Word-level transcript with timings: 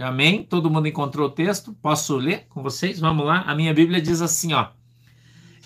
Amém? 0.00 0.42
Todo 0.42 0.70
mundo 0.70 0.88
encontrou 0.88 1.28
o 1.28 1.32
texto? 1.32 1.72
Posso 1.74 2.16
ler 2.16 2.46
com 2.48 2.62
vocês? 2.62 2.98
Vamos 2.98 3.26
lá. 3.26 3.42
A 3.42 3.54
minha 3.54 3.72
Bíblia 3.72 4.00
diz 4.00 4.20
assim, 4.20 4.52
ó: 4.52 4.68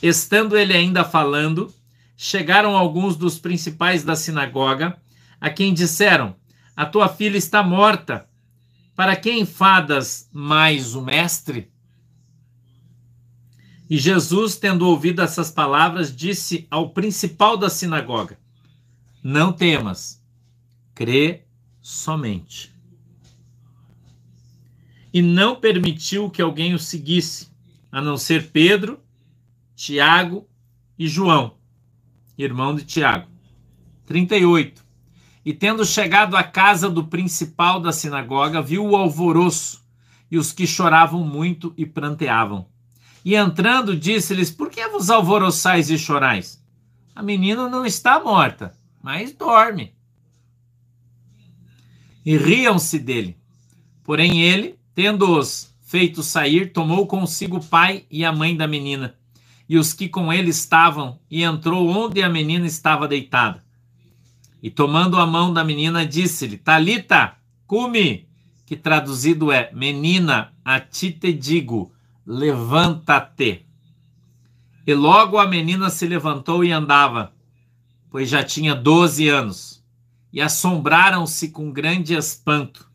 Estando 0.02 0.56
ele 0.56 0.72
ainda 0.72 1.04
falando, 1.04 1.72
chegaram 2.16 2.76
alguns 2.76 3.16
dos 3.16 3.38
principais 3.38 4.02
da 4.04 4.14
sinagoga, 4.14 4.96
a 5.40 5.50
quem 5.50 5.72
disseram: 5.72 6.36
A 6.76 6.86
tua 6.86 7.08
filha 7.08 7.36
está 7.36 7.62
morta. 7.62 8.26
Para 8.94 9.16
quem 9.16 9.40
enfadas 9.40 10.28
mais 10.32 10.94
o 10.94 11.00
mestre? 11.00 11.70
E 13.88 13.96
Jesus, 13.98 14.56
tendo 14.56 14.86
ouvido 14.86 15.22
essas 15.22 15.50
palavras, 15.50 16.14
disse 16.14 16.66
ao 16.70 16.90
principal 16.90 17.56
da 17.56 17.70
sinagoga: 17.70 18.38
Não 19.22 19.52
temas, 19.52 20.22
crê 20.94 21.44
somente. 21.80 22.79
E 25.12 25.20
não 25.20 25.56
permitiu 25.56 26.30
que 26.30 26.40
alguém 26.40 26.74
o 26.74 26.78
seguisse, 26.78 27.48
a 27.90 28.00
não 28.00 28.16
ser 28.16 28.50
Pedro, 28.50 29.00
Tiago 29.74 30.46
e 30.98 31.08
João, 31.08 31.56
irmão 32.38 32.74
de 32.74 32.84
Tiago. 32.84 33.28
38. 34.06 34.84
E 35.44 35.52
tendo 35.54 35.84
chegado 35.84 36.36
à 36.36 36.42
casa 36.42 36.90
do 36.90 37.04
principal 37.04 37.80
da 37.80 37.92
sinagoga, 37.92 38.60
viu 38.60 38.84
o 38.84 38.96
alvoroço 38.96 39.84
e 40.30 40.38
os 40.38 40.52
que 40.52 40.66
choravam 40.66 41.24
muito 41.24 41.72
e 41.76 41.84
pranteavam. 41.84 42.66
E 43.24 43.34
entrando, 43.34 43.96
disse-lhes: 43.96 44.50
Por 44.50 44.70
que 44.70 44.86
vos 44.88 45.10
alvoroçais 45.10 45.90
e 45.90 45.98
chorais? 45.98 46.62
A 47.14 47.22
menina 47.22 47.68
não 47.68 47.84
está 47.84 48.18
morta, 48.18 48.74
mas 49.02 49.32
dorme. 49.32 49.94
E 52.24 52.36
riam-se 52.36 52.98
dele. 52.98 53.36
Porém, 54.02 54.42
ele, 54.42 54.79
tendo-os 55.00 55.74
feito 55.80 56.22
sair, 56.22 56.74
tomou 56.74 57.06
consigo 57.06 57.56
o 57.56 57.64
pai 57.64 58.04
e 58.10 58.22
a 58.22 58.30
mãe 58.30 58.54
da 58.54 58.66
menina, 58.66 59.14
e 59.66 59.78
os 59.78 59.94
que 59.94 60.10
com 60.10 60.30
ele 60.30 60.50
estavam, 60.50 61.18
e 61.30 61.42
entrou 61.42 61.88
onde 61.88 62.22
a 62.22 62.28
menina 62.28 62.66
estava 62.66 63.08
deitada. 63.08 63.64
E 64.62 64.68
tomando 64.68 65.18
a 65.18 65.26
mão 65.26 65.54
da 65.54 65.64
menina, 65.64 66.04
disse-lhe: 66.04 66.58
Talita, 66.58 67.34
cume, 67.66 68.28
que 68.66 68.76
traduzido 68.76 69.50
é: 69.50 69.70
Menina, 69.72 70.52
a 70.62 70.78
ti 70.78 71.10
te 71.10 71.32
digo, 71.32 71.90
levanta-te. 72.26 73.64
E 74.86 74.92
logo 74.92 75.38
a 75.38 75.46
menina 75.46 75.88
se 75.88 76.06
levantou 76.06 76.62
e 76.62 76.72
andava, 76.72 77.32
pois 78.10 78.28
já 78.28 78.44
tinha 78.44 78.74
doze 78.74 79.30
anos. 79.30 79.82
E 80.30 80.42
assombraram-se 80.42 81.48
com 81.48 81.72
grande 81.72 82.12
espanto. 82.12 82.89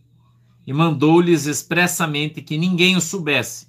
E 0.65 0.73
mandou-lhes 0.73 1.45
expressamente 1.45 2.41
que 2.41 2.57
ninguém 2.57 2.95
o 2.95 3.01
soubesse. 3.01 3.67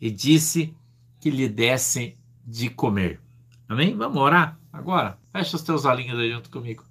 E 0.00 0.10
disse 0.10 0.74
que 1.20 1.30
lhe 1.30 1.48
dessem 1.48 2.16
de 2.46 2.68
comer. 2.68 3.20
Amém? 3.68 3.96
Vamos 3.96 4.20
orar 4.20 4.58
agora? 4.72 5.18
Fecha 5.32 5.56
os 5.56 5.62
teus 5.62 5.84
olhinhos 5.84 6.18
aí 6.18 6.30
junto 6.30 6.50
comigo. 6.50 6.84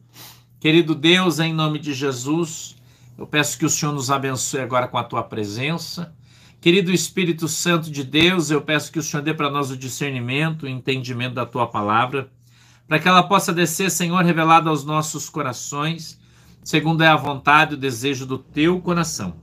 Querido 0.59 0.95
Deus, 0.95 1.39
em 1.39 1.53
nome 1.53 1.77
de 1.77 1.93
Jesus, 1.93 2.77
eu 3.17 3.27
peço 3.27 3.57
que 3.57 3.65
o 3.65 3.69
Senhor 3.69 3.91
nos 3.91 4.09
abençoe 4.09 4.61
agora 4.61 4.87
com 4.87 4.97
a 4.97 5.03
tua 5.03 5.21
presença. 5.21 6.15
Querido 6.59 6.91
Espírito 6.91 7.47
Santo 7.47 7.91
de 7.91 8.03
Deus, 8.03 8.49
eu 8.49 8.61
peço 8.61 8.91
que 8.91 8.97
o 8.97 9.03
Senhor 9.03 9.21
dê 9.21 9.33
para 9.33 9.51
nós 9.51 9.69
o 9.69 9.77
discernimento, 9.77 10.63
o 10.63 10.69
entendimento 10.69 11.35
da 11.35 11.45
tua 11.45 11.67
palavra, 11.67 12.31
para 12.87 12.99
que 12.99 13.07
ela 13.07 13.23
possa 13.23 13.53
descer, 13.53 13.91
Senhor, 13.91 14.23
revelada 14.23 14.69
aos 14.69 14.85
nossos 14.85 15.29
corações, 15.29 16.17
segundo 16.63 17.03
é 17.03 17.07
a 17.07 17.15
vontade 17.15 17.73
e 17.73 17.75
o 17.75 17.79
desejo 17.79 18.25
do 18.25 18.37
teu 18.37 18.79
coração. 18.79 19.35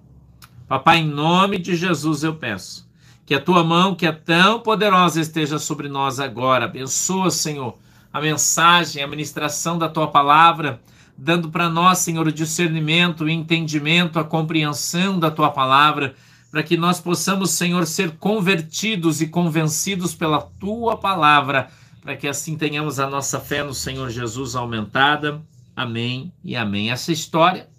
Papai, 0.67 0.99
em 0.99 1.09
nome 1.09 1.59
de 1.59 1.77
Jesus 1.77 2.23
eu 2.23 2.35
peço 2.35 2.89
que 3.27 3.35
a 3.35 3.41
tua 3.41 3.63
mão, 3.63 3.95
que 3.95 4.07
é 4.07 4.13
tão 4.13 4.59
poderosa, 4.59 5.21
esteja 5.21 5.57
sobre 5.59 5.89
nós 5.89 6.19
agora. 6.19 6.65
Abençoa, 6.65 7.31
Senhor, 7.31 7.79
a 8.13 8.21
mensagem, 8.21 9.03
a 9.03 9.07
ministração 9.07 9.79
da 9.79 9.89
tua 9.89 10.09
palavra 10.09 10.81
dando 11.21 11.51
para 11.51 11.69
nós, 11.69 11.99
Senhor, 11.99 12.27
o 12.27 12.33
discernimento, 12.33 13.25
o 13.25 13.29
entendimento, 13.29 14.19
a 14.19 14.25
compreensão 14.25 15.19
da 15.19 15.31
tua 15.31 15.51
palavra, 15.51 16.15
para 16.51 16.63
que 16.63 16.79
nós 16.79 16.99
possamos, 16.99 17.51
Senhor, 17.51 17.87
ser 17.87 18.13
convertidos 18.13 19.21
e 19.21 19.27
convencidos 19.27 20.15
pela 20.15 20.41
tua 20.41 20.97
palavra, 20.97 21.69
para 22.01 22.17
que 22.17 22.27
assim 22.27 22.57
tenhamos 22.57 22.99
a 22.99 23.07
nossa 23.07 23.39
fé 23.39 23.63
no 23.63 23.75
Senhor 23.75 24.09
Jesus 24.09 24.57
aumentada. 24.57 25.43
Amém 25.81 26.31
e 26.45 26.55
amém. 26.55 26.91
Essa 26.91 27.11
história 27.11 27.71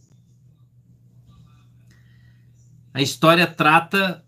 a 2.92 3.00
história 3.00 3.46
trata 3.46 4.26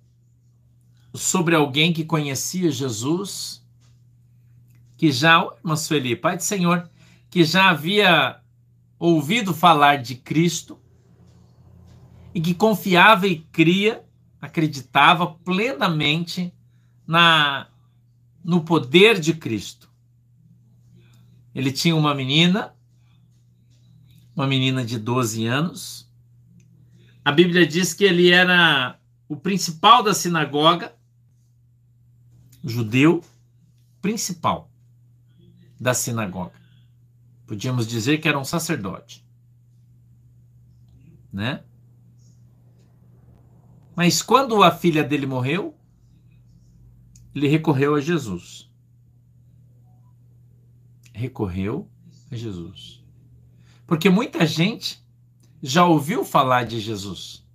sobre 1.12 1.56
alguém 1.56 1.92
que 1.92 2.06
conhecia 2.06 2.70
Jesus, 2.70 3.66
que 4.96 5.12
já, 5.12 5.44
irmã 5.58 5.76
Sueli, 5.76 6.16
Pai 6.16 6.38
do 6.38 6.44
Senhor, 6.44 6.88
que 7.32 7.44
já 7.44 7.72
havia 7.72 8.40
ouvido 9.00 9.56
falar 9.56 9.96
de 9.96 10.18
Cristo 10.18 10.80
e 12.32 12.40
que 12.40 12.54
confiava 12.54 13.26
e 13.28 13.40
cria, 13.40 14.06
acreditava 14.40 15.26
plenamente 15.26 16.54
na 17.08 17.70
no 18.44 18.64
poder 18.64 19.20
de 19.20 19.34
Cristo. 19.34 19.92
Ele 21.56 21.72
tinha 21.72 21.96
uma 21.96 22.14
menina, 22.14 22.76
uma 24.36 24.48
menina 24.48 24.84
de 24.84 24.98
12 24.98 25.46
anos. 25.46 26.12
A 27.24 27.32
Bíblia 27.32 27.66
diz 27.66 27.94
que 27.94 28.04
ele 28.04 28.32
era 28.32 29.00
o 29.30 29.36
principal 29.36 30.04
da 30.04 30.14
sinagoga, 30.14 30.94
judeu 32.64 33.24
principal 34.02 34.70
da 35.80 35.94
sinagoga. 35.94 36.54
Podíamos 37.48 37.88
dizer 37.88 38.20
que 38.20 38.28
era 38.28 38.40
um 38.40 38.44
sacerdote. 38.44 39.26
Né? 41.32 41.64
Mas 43.96 44.22
quando 44.22 44.62
a 44.64 44.72
filha 44.72 45.04
dele 45.04 45.26
morreu, 45.26 45.76
ele 47.34 47.48
recorreu 47.48 47.96
a 47.96 48.02
Jesus. 48.02 48.70
Recorreu 51.14 51.90
a 52.32 52.36
Jesus. 52.36 53.03
Porque 53.94 54.10
muita 54.10 54.44
gente 54.44 55.06
já 55.62 55.86
ouviu 55.86 56.26
falar 56.26 56.64
de 56.64 56.80
Jesus. 56.80 57.46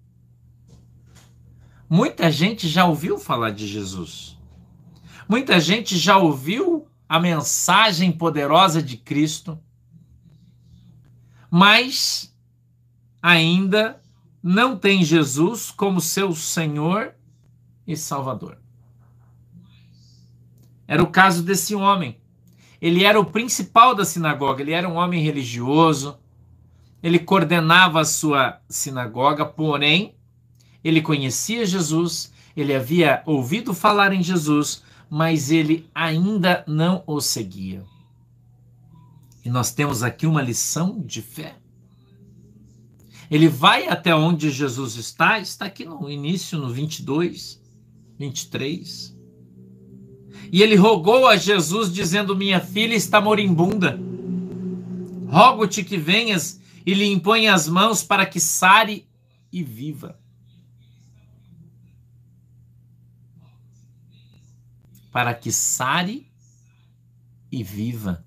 Muita 1.91 2.31
gente 2.31 2.69
já 2.69 2.85
ouviu 2.85 3.19
falar 3.19 3.51
de 3.51 3.67
Jesus. 3.67 4.39
Muita 5.29 5.59
gente 5.59 5.99
já 5.99 6.17
ouviu 6.17 6.87
a 7.09 7.19
mensagem 7.19 8.13
poderosa 8.13 8.81
de 8.81 8.97
Cristo 8.97 9.61
mas 11.51 12.33
ainda 13.21 14.01
não 14.41 14.79
tem 14.79 15.03
Jesus 15.03 15.73
como 15.73 16.01
seu 16.01 16.33
Senhor 16.37 17.17
e 17.85 17.97
Salvador. 17.97 18.59
Era 20.87 21.03
o 21.03 21.11
caso 21.11 21.43
desse 21.43 21.75
homem. 21.75 22.21
Ele 22.81 23.03
era 23.03 23.19
o 23.19 23.25
principal 23.25 23.93
da 23.93 24.05
sinagoga, 24.05 24.63
ele 24.63 24.71
era 24.71 24.89
um 24.89 24.95
homem 24.95 25.21
religioso, 25.21 26.17
ele 27.03 27.19
coordenava 27.19 28.01
a 28.01 28.05
sua 28.05 28.61
sinagoga, 28.69 29.45
porém, 29.45 30.15
ele 30.83 31.01
conhecia 31.01 31.65
Jesus, 31.65 32.33
ele 32.57 32.75
havia 32.75 33.23
ouvido 33.25 33.73
falar 33.73 34.13
em 34.13 34.23
Jesus, 34.23 34.83
mas 35.09 35.51
ele 35.51 35.89
ainda 35.95 36.65
não 36.67 37.03
o 37.07 37.21
seguia. 37.21 37.85
E 39.45 39.51
nós 39.51 39.73
temos 39.73 40.03
aqui 40.03 40.27
uma 40.27 40.43
lição 40.43 41.01
de 41.01 41.23
fé. 41.23 41.57
Ele 43.31 43.49
vai 43.49 43.89
até 43.89 44.15
onde 44.15 44.51
Jesus 44.51 44.97
está, 44.97 45.39
está 45.39 45.67
aqui 45.67 45.85
no 45.85 46.11
início, 46.11 46.59
no 46.59 46.71
22, 46.71 47.61
23. 48.19 49.17
E 50.51 50.63
ele 50.63 50.77
rogou 50.77 51.27
a 51.27 51.37
Jesus, 51.37 51.93
dizendo: 51.93 52.35
Minha 52.35 52.59
filha 52.59 52.95
está 52.95 53.21
moribunda. 53.21 54.01
Rogo-te 55.29 55.85
que 55.85 55.99
venhas 55.99 56.58
e 56.89 56.95
lhe 56.95 57.05
impõe 57.05 57.49
as 57.49 57.69
mãos 57.69 58.03
para 58.03 58.25
que 58.25 58.41
sare 58.41 59.07
e 59.53 59.63
viva. 59.63 60.19
Para 65.13 65.35
que 65.35 65.53
sare 65.53 66.33
e 67.53 67.63
viva. 67.63 68.25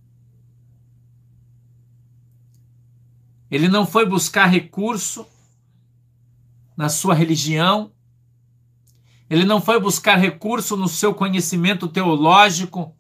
Ele 3.50 3.68
não 3.68 3.84
foi 3.84 4.06
buscar 4.06 4.46
recurso 4.46 5.26
na 6.78 6.88
sua 6.88 7.16
religião. 7.16 7.92
Ele 9.28 9.44
não 9.44 9.60
foi 9.60 9.80
buscar 9.80 10.18
recurso 10.18 10.78
no 10.78 10.88
seu 10.88 11.16
conhecimento 11.16 11.88
teológico. 11.88 12.96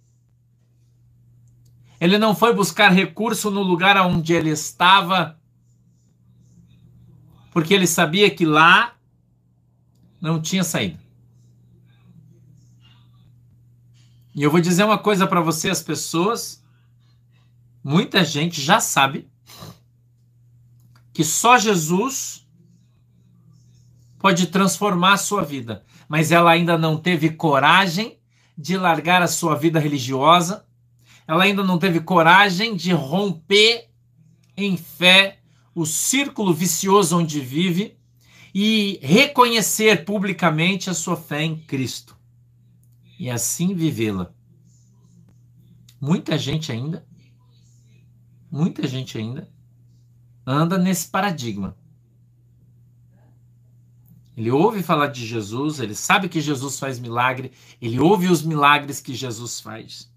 Ele 1.99 2.17
não 2.17 2.33
foi 2.33 2.51
buscar 2.51 2.89
recurso 2.89 3.51
no 3.51 3.61
lugar 3.61 3.95
onde 3.97 4.33
ele 4.33 4.49
estava, 4.49 5.39
porque 7.51 7.73
ele 7.73 7.85
sabia 7.85 8.33
que 8.33 8.45
lá 8.45 8.95
Não 10.19 10.41
tinha 10.41 10.63
saída. 10.63 10.99
E 14.33 14.43
eu 14.43 14.51
vou 14.51 14.61
dizer 14.61 14.83
uma 14.83 14.97
coisa 14.97 15.27
para 15.27 15.41
você, 15.41 15.69
as 15.69 15.81
pessoas, 15.81 16.63
muita 17.83 18.23
gente 18.23 18.61
já 18.61 18.79
sabe 18.79 19.27
que 21.11 21.23
só 21.23 21.57
Jesus 21.57 22.47
pode 24.17 24.47
transformar 24.47 25.13
a 25.13 25.17
sua 25.17 25.43
vida, 25.43 25.83
mas 26.07 26.31
ela 26.31 26.51
ainda 26.51 26.77
não 26.77 26.95
teve 26.95 27.31
coragem 27.31 28.19
de 28.57 28.77
largar 28.77 29.21
a 29.21 29.27
sua 29.27 29.55
vida 29.55 29.79
religiosa, 29.79 30.65
ela 31.27 31.43
ainda 31.43 31.63
não 31.63 31.79
teve 31.79 31.99
coragem 31.99 32.75
de 32.75 32.93
romper 32.93 33.89
em 34.55 34.77
fé 34.77 35.40
o 35.73 35.85
círculo 35.85 36.53
vicioso 36.53 37.17
onde 37.17 37.39
vive 37.39 37.97
e 38.53 38.99
reconhecer 39.01 40.03
publicamente 40.03 40.89
a 40.89 40.93
sua 40.93 41.15
fé 41.15 41.43
em 41.43 41.55
Cristo 41.55 42.17
e 43.17 43.29
assim 43.29 43.73
vivê-la. 43.73 44.33
Muita 45.99 46.37
gente 46.37 46.71
ainda, 46.71 47.05
muita 48.51 48.87
gente 48.87 49.17
ainda 49.17 49.47
anda 50.45 50.77
nesse 50.77 51.07
paradigma. 51.07 51.77
Ele 54.35 54.49
ouve 54.49 54.81
falar 54.81 55.07
de 55.07 55.25
Jesus, 55.25 55.79
ele 55.79 55.93
sabe 55.93 56.27
que 56.27 56.41
Jesus 56.41 56.79
faz 56.79 56.97
milagre, 56.99 57.51
ele 57.79 57.99
ouve 57.99 58.27
os 58.27 58.41
milagres 58.41 58.99
que 58.99 59.13
Jesus 59.13 59.59
faz. 59.59 60.11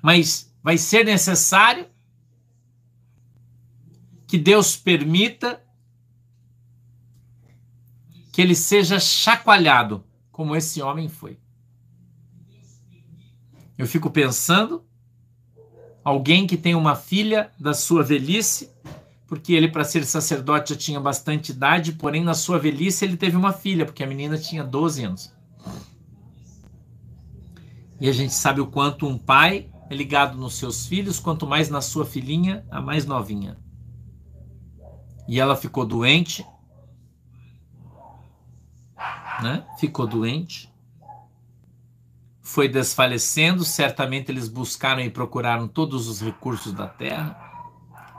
Mas 0.00 0.54
vai 0.62 0.78
ser 0.78 1.04
necessário 1.04 1.86
que 4.32 4.38
Deus 4.38 4.74
permita 4.74 5.62
que 8.32 8.40
ele 8.40 8.54
seja 8.54 8.98
chacoalhado, 8.98 10.02
como 10.30 10.56
esse 10.56 10.80
homem 10.80 11.06
foi. 11.06 11.38
Eu 13.76 13.86
fico 13.86 14.08
pensando, 14.08 14.82
alguém 16.02 16.46
que 16.46 16.56
tem 16.56 16.74
uma 16.74 16.96
filha 16.96 17.52
da 17.60 17.74
sua 17.74 18.02
velhice, 18.02 18.70
porque 19.26 19.52
ele, 19.52 19.68
para 19.68 19.84
ser 19.84 20.02
sacerdote, 20.06 20.72
já 20.72 20.80
tinha 20.80 20.98
bastante 20.98 21.52
idade, 21.52 21.92
porém, 21.92 22.24
na 22.24 22.32
sua 22.32 22.58
velhice, 22.58 23.04
ele 23.04 23.18
teve 23.18 23.36
uma 23.36 23.52
filha, 23.52 23.84
porque 23.84 24.02
a 24.02 24.06
menina 24.06 24.38
tinha 24.38 24.64
12 24.64 25.04
anos. 25.04 25.34
E 28.00 28.08
a 28.08 28.12
gente 28.12 28.32
sabe 28.32 28.62
o 28.62 28.66
quanto 28.66 29.06
um 29.06 29.18
pai 29.18 29.70
é 29.90 29.94
ligado 29.94 30.38
nos 30.38 30.54
seus 30.54 30.86
filhos, 30.86 31.18
quanto 31.18 31.46
mais 31.46 31.68
na 31.68 31.82
sua 31.82 32.06
filhinha, 32.06 32.64
a 32.70 32.80
mais 32.80 33.04
novinha. 33.04 33.58
E 35.28 35.40
ela 35.40 35.56
ficou 35.56 35.86
doente, 35.86 36.46
né? 39.42 39.66
Ficou 39.78 40.06
doente 40.06 40.72
foi 42.42 42.68
desfalecendo, 42.68 43.64
certamente 43.64 44.30
eles 44.30 44.48
buscaram 44.48 45.00
e 45.00 45.08
procuraram 45.08 45.68
todos 45.68 46.08
os 46.08 46.20
recursos 46.20 46.72
da 46.72 46.88
terra, 46.88 47.38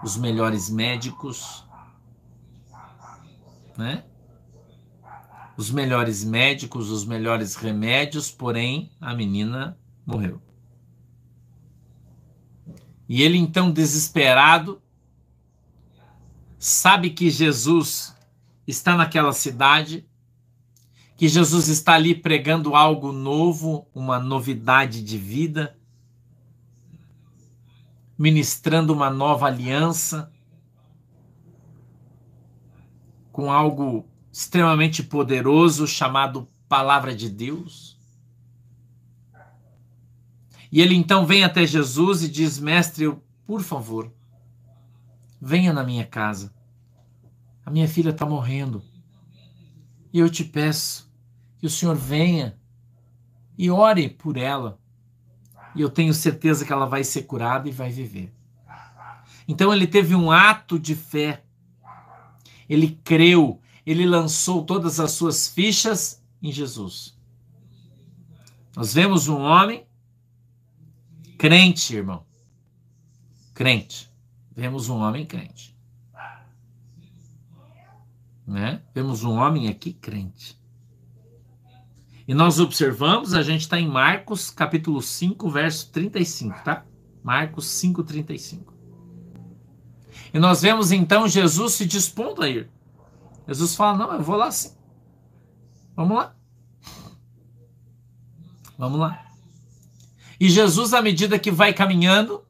os 0.02 0.18
melhores 0.18 0.70
médicos, 0.70 1.64
né? 3.78 4.06
Os 5.56 5.70
melhores 5.70 6.24
médicos, 6.24 6.90
os 6.90 7.06
melhores 7.06 7.56
remédios, 7.56 8.32
porém 8.32 8.92
a 9.00 9.14
menina 9.14 9.78
morreu. 10.04 10.42
E 13.08 13.22
ele 13.22 13.38
então 13.38 13.70
desesperado 13.70 14.82
sabe 16.63 17.10
que 17.10 17.30
Jesus 17.30 18.15
está 18.65 18.95
naquela 18.95 19.33
cidade, 19.33 20.07
que 21.18 21.27
Jesus 21.27 21.68
está 21.68 21.95
ali 21.95 22.15
pregando 22.15 22.74
algo 22.74 23.12
novo, 23.12 23.86
uma 23.94 24.18
novidade 24.18 25.04
de 25.04 25.18
vida, 25.18 25.77
ministrando 28.18 28.94
uma 28.94 29.10
nova 29.10 29.48
aliança, 29.48 30.31
com 33.30 33.51
algo 33.51 34.07
extremamente 34.31 35.04
poderoso 35.04 35.86
chamado 35.86 36.48
Palavra 36.69 37.13
de 37.13 37.30
Deus. 37.30 38.00
E 40.71 40.80
ele 40.80 40.95
então 40.95 41.25
vem 41.25 41.44
até 41.44 41.68
Jesus 41.68 42.24
e 42.24 42.30
diz: 42.30 42.57
Mestre, 42.57 43.13
por 43.45 43.62
favor, 43.62 44.09
venha 45.44 45.74
na 45.74 45.84
minha 45.84 46.06
casa. 46.06 46.54
A 47.66 47.69
minha 47.69 47.88
filha 47.88 48.12
está 48.12 48.25
morrendo. 48.25 48.81
E 50.13 50.19
eu 50.19 50.30
te 50.30 50.44
peço 50.44 51.12
que 51.57 51.66
o 51.66 51.69
Senhor 51.69 51.95
venha 51.95 52.57
e 53.57 53.69
ore 53.69 54.10
por 54.10 54.38
ela. 54.38 54.80
E 55.75 55.81
eu 55.81 55.90
tenho 55.90 56.13
certeza 56.13 56.63
que 56.63 56.72
ela 56.72 56.86
vai 56.86 57.04
ser 57.04 57.24
curada 57.24 57.68
e 57.68 57.74
vai 57.74 57.90
viver. 57.92 58.34
Então 59.45 59.74
ele 59.74 59.86
teve 59.86 60.16
um 60.16 60.31
ato 60.31 60.80
de 60.80 60.95
fé. 60.95 61.44
Ele 62.69 62.98
creu, 63.04 63.60
ele 63.86 64.06
lançou 64.06 64.63
todas 64.63 65.00
as 65.00 65.12
suas 65.12 65.48
fichas 65.50 66.24
em 66.42 66.54
Jesus. 66.54 67.18
Nós 68.75 68.94
vemos 68.94 69.28
um 69.28 69.42
homem 69.42 69.86
crente, 71.38 71.95
irmão. 71.95 72.25
Crente. 73.54 74.12
Vemos 74.56 74.90
um 74.90 75.00
homem 75.00 75.26
crente. 75.26 75.76
Né? 78.46 78.82
Vemos 78.94 79.24
um 79.24 79.34
homem 79.34 79.68
aqui 79.68 79.94
crente. 79.94 80.62
E 82.28 82.34
nós 82.34 82.60
observamos, 82.60 83.34
a 83.34 83.42
gente 83.42 83.62
está 83.62 83.80
em 83.80 83.88
Marcos 83.88 84.50
capítulo 84.50 85.02
5, 85.02 85.50
verso 85.50 85.92
35, 85.92 86.64
tá? 86.64 86.86
Marcos 87.22 87.66
5, 87.68 88.04
35. 88.04 88.74
E 90.34 90.40
nós 90.40 90.62
vemos 90.62 90.92
então 90.92 91.28
Jesus 91.28 91.74
se 91.74 91.86
dispondo 91.86 92.42
a 92.42 92.50
ir. 92.50 92.70
Jesus 93.48 93.76
fala: 93.76 93.98
Não, 93.98 94.14
eu 94.14 94.24
vou 94.24 94.36
lá 94.36 94.52
sim. 94.52 94.74
Vamos 95.96 96.18
lá. 96.18 96.36
Vamos 98.78 99.00
lá. 99.00 99.26
E 100.40 100.50
Jesus, 100.50 100.94
à 100.94 101.02
medida 101.02 101.38
que 101.38 101.52
vai 101.52 101.74
caminhando, 101.74 102.44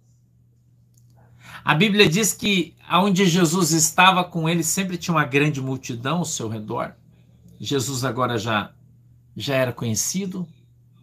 a 1.63 1.74
Bíblia 1.74 2.10
diz 2.10 2.33
que 2.33 2.75
aonde 2.88 3.25
Jesus 3.25 3.71
estava 3.71 4.24
com 4.24 4.50
ele 4.50 4.63
sempre 4.63 4.98
tinha 4.98 5.15
uma 5.15 5.25
grande 5.25 5.62
multidão 5.62 6.18
ao 6.18 6.25
seu 6.25 6.50
redor. 6.50 6.94
Jesus 7.60 8.04
agora 8.04 8.38
já 8.38 8.73
já 9.35 9.56
era 9.56 9.73
conhecido 9.73 10.47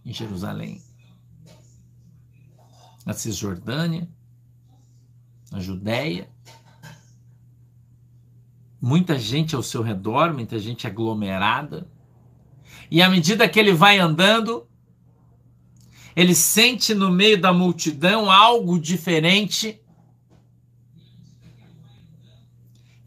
em 0.05 0.13
Jerusalém, 0.13 0.81
na 3.05 3.13
Cisjordânia, 3.13 4.09
na 5.51 5.59
Judéia. 5.59 6.31
Muita 8.81 9.19
gente 9.19 9.57
ao 9.57 9.63
seu 9.63 9.83
redor, 9.83 10.33
muita 10.33 10.59
gente 10.59 10.87
aglomerada. 10.87 11.91
E 12.91 13.03
à 13.03 13.09
medida 13.09 13.49
que 13.49 13.59
ele 13.59 13.73
vai 13.73 13.99
andando, 13.99 14.67
ele 16.15 16.35
sente 16.35 16.95
no 16.95 17.11
meio 17.11 17.41
da 17.41 17.53
multidão 17.53 18.31
algo 18.31 18.79
diferente 18.79 19.80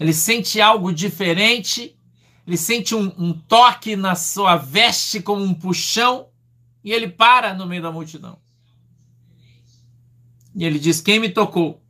ele 0.03 0.11
sente 0.11 0.59
algo 0.59 0.91
diferente, 0.91 1.97
ele 2.45 2.57
sente 2.57 2.93
um, 2.93 3.05
um 3.17 3.31
toque 3.31 3.95
na 3.95 4.15
sua 4.15 4.57
veste 4.57 5.21
como 5.21 5.41
um 5.41 5.53
puxão 5.53 6.27
e 6.83 6.91
ele 6.91 7.07
para 7.07 7.53
no 7.53 7.65
meio 7.65 7.81
da 7.81 7.89
multidão. 7.89 8.37
E 10.53 10.65
ele 10.65 10.77
diz: 10.77 10.99
Quem 10.99 11.21
me 11.21 11.29
tocou? 11.29 11.81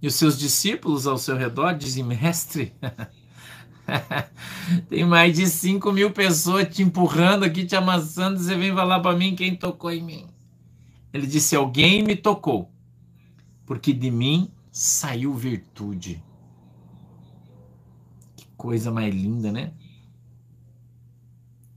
E 0.00 0.06
os 0.06 0.14
seus 0.14 0.38
discípulos 0.38 1.08
ao 1.08 1.18
seu 1.18 1.36
redor 1.36 1.72
dizem: 1.72 2.04
Mestre, 2.04 2.72
tem 4.88 5.04
mais 5.04 5.34
de 5.34 5.48
5 5.48 5.90
mil 5.90 6.12
pessoas 6.12 6.72
te 6.72 6.80
empurrando 6.80 7.44
aqui, 7.44 7.66
te 7.66 7.74
amassando, 7.74 8.38
você 8.38 8.54
vem 8.54 8.72
falar 8.72 9.00
para 9.00 9.16
mim 9.16 9.34
quem 9.34 9.56
tocou 9.56 9.90
em 9.90 10.04
mim. 10.04 10.28
Ele 11.12 11.26
disse: 11.26 11.56
Alguém 11.56 12.04
me 12.04 12.14
tocou 12.14 12.70
porque 13.66 13.92
de 13.92 14.10
mim 14.10 14.50
saiu 14.70 15.34
virtude. 15.34 16.24
Que 18.36 18.46
coisa 18.56 18.92
mais 18.92 19.12
linda, 19.12 19.50
né? 19.50 19.74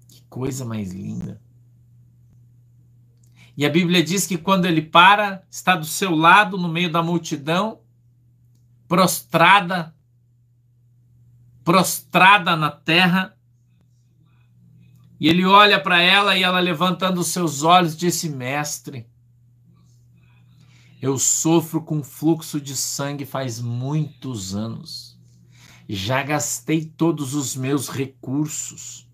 Que 0.08 0.22
coisa 0.30 0.64
mais 0.64 0.94
linda. 0.94 1.42
E 3.58 3.66
a 3.66 3.70
Bíblia 3.70 4.04
diz 4.04 4.26
que 4.28 4.38
quando 4.38 4.66
ele 4.66 4.82
para, 4.82 5.44
está 5.50 5.76
do 5.76 5.86
seu 5.86 6.16
lado, 6.16 6.58
no 6.58 6.70
meio 6.70 6.92
da 6.92 7.02
multidão, 7.02 7.82
prostrada, 8.88 9.94
prostrada 11.64 12.56
na 12.56 12.72
terra. 12.72 13.36
E 15.20 15.28
ele 15.28 15.44
olha 15.44 15.82
para 15.82 16.02
ela 16.02 16.38
e 16.38 16.44
ela, 16.44 16.60
levantando 16.60 17.20
os 17.20 17.28
seus 17.28 17.64
olhos, 17.64 17.98
disse: 17.98 18.30
Mestre, 18.30 19.06
eu 21.02 21.18
sofro 21.18 21.82
com 21.82 22.04
fluxo 22.04 22.60
de 22.60 22.76
sangue 22.76 23.26
faz 23.26 23.62
muitos 23.62 24.56
anos. 24.56 25.18
Já 25.88 26.22
gastei 26.22 26.86
todos 26.86 27.34
os 27.34 27.56
meus 27.56 27.90
recursos 27.90 29.10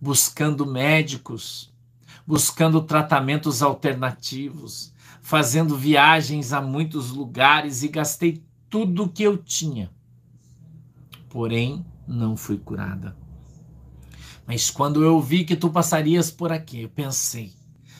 buscando 0.00 0.64
médicos, 0.64 1.70
buscando 2.26 2.80
tratamentos 2.80 3.62
alternativos, 3.62 4.94
fazendo 5.20 5.76
viagens 5.76 6.52
a 6.52 6.60
muitos 6.60 7.10
lugares 7.10 7.82
e 7.82 7.88
gastei 7.88 8.42
tudo 8.70 9.04
o 9.04 9.08
que 9.08 9.22
eu 9.22 9.36
tinha. 9.36 9.90
Porém, 11.28 11.84
não 12.06 12.36
fui 12.36 12.56
curada. 12.56 13.16
Mas 14.46 14.70
quando 14.70 15.04
eu 15.04 15.20
vi 15.20 15.44
que 15.44 15.54
tu 15.54 15.70
passarias 15.70 16.30
por 16.30 16.50
aqui, 16.50 16.82
eu 16.82 16.88
pensei: 16.88 17.52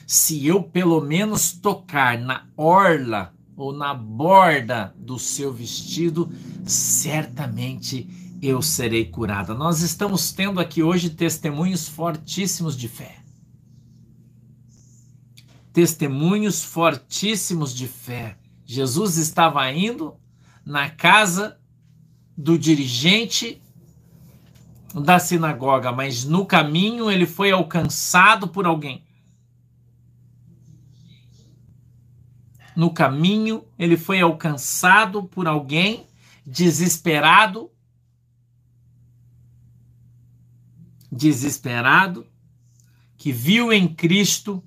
se 0.05 0.45
eu 0.45 0.63
pelo 0.63 1.01
menos 1.01 1.51
tocar 1.51 2.17
na 2.17 2.45
orla 2.55 3.33
ou 3.55 3.71
na 3.71 3.93
borda 3.93 4.93
do 4.97 5.19
seu 5.19 5.53
vestido, 5.53 6.31
certamente 6.65 8.07
eu 8.41 8.61
serei 8.61 9.05
curada. 9.05 9.53
Nós 9.53 9.81
estamos 9.81 10.31
tendo 10.31 10.59
aqui 10.59 10.81
hoje 10.81 11.11
testemunhos 11.11 11.87
fortíssimos 11.87 12.75
de 12.75 12.87
fé. 12.87 13.17
Testemunhos 15.71 16.63
fortíssimos 16.63 17.73
de 17.73 17.87
fé. 17.87 18.37
Jesus 18.65 19.17
estava 19.17 19.71
indo 19.71 20.15
na 20.65 20.89
casa 20.89 21.57
do 22.35 22.57
dirigente 22.57 23.61
da 24.93 25.19
sinagoga, 25.19 25.91
mas 25.91 26.25
no 26.25 26.45
caminho 26.45 27.09
ele 27.09 27.25
foi 27.25 27.51
alcançado 27.51 28.47
por 28.47 28.65
alguém. 28.65 29.03
No 32.75 32.93
caminho, 32.93 33.65
ele 33.77 33.97
foi 33.97 34.21
alcançado 34.21 35.23
por 35.23 35.47
alguém 35.47 36.07
desesperado, 36.45 37.69
desesperado, 41.11 42.25
que 43.17 43.31
viu 43.31 43.71
em 43.71 43.87
Cristo 43.87 44.63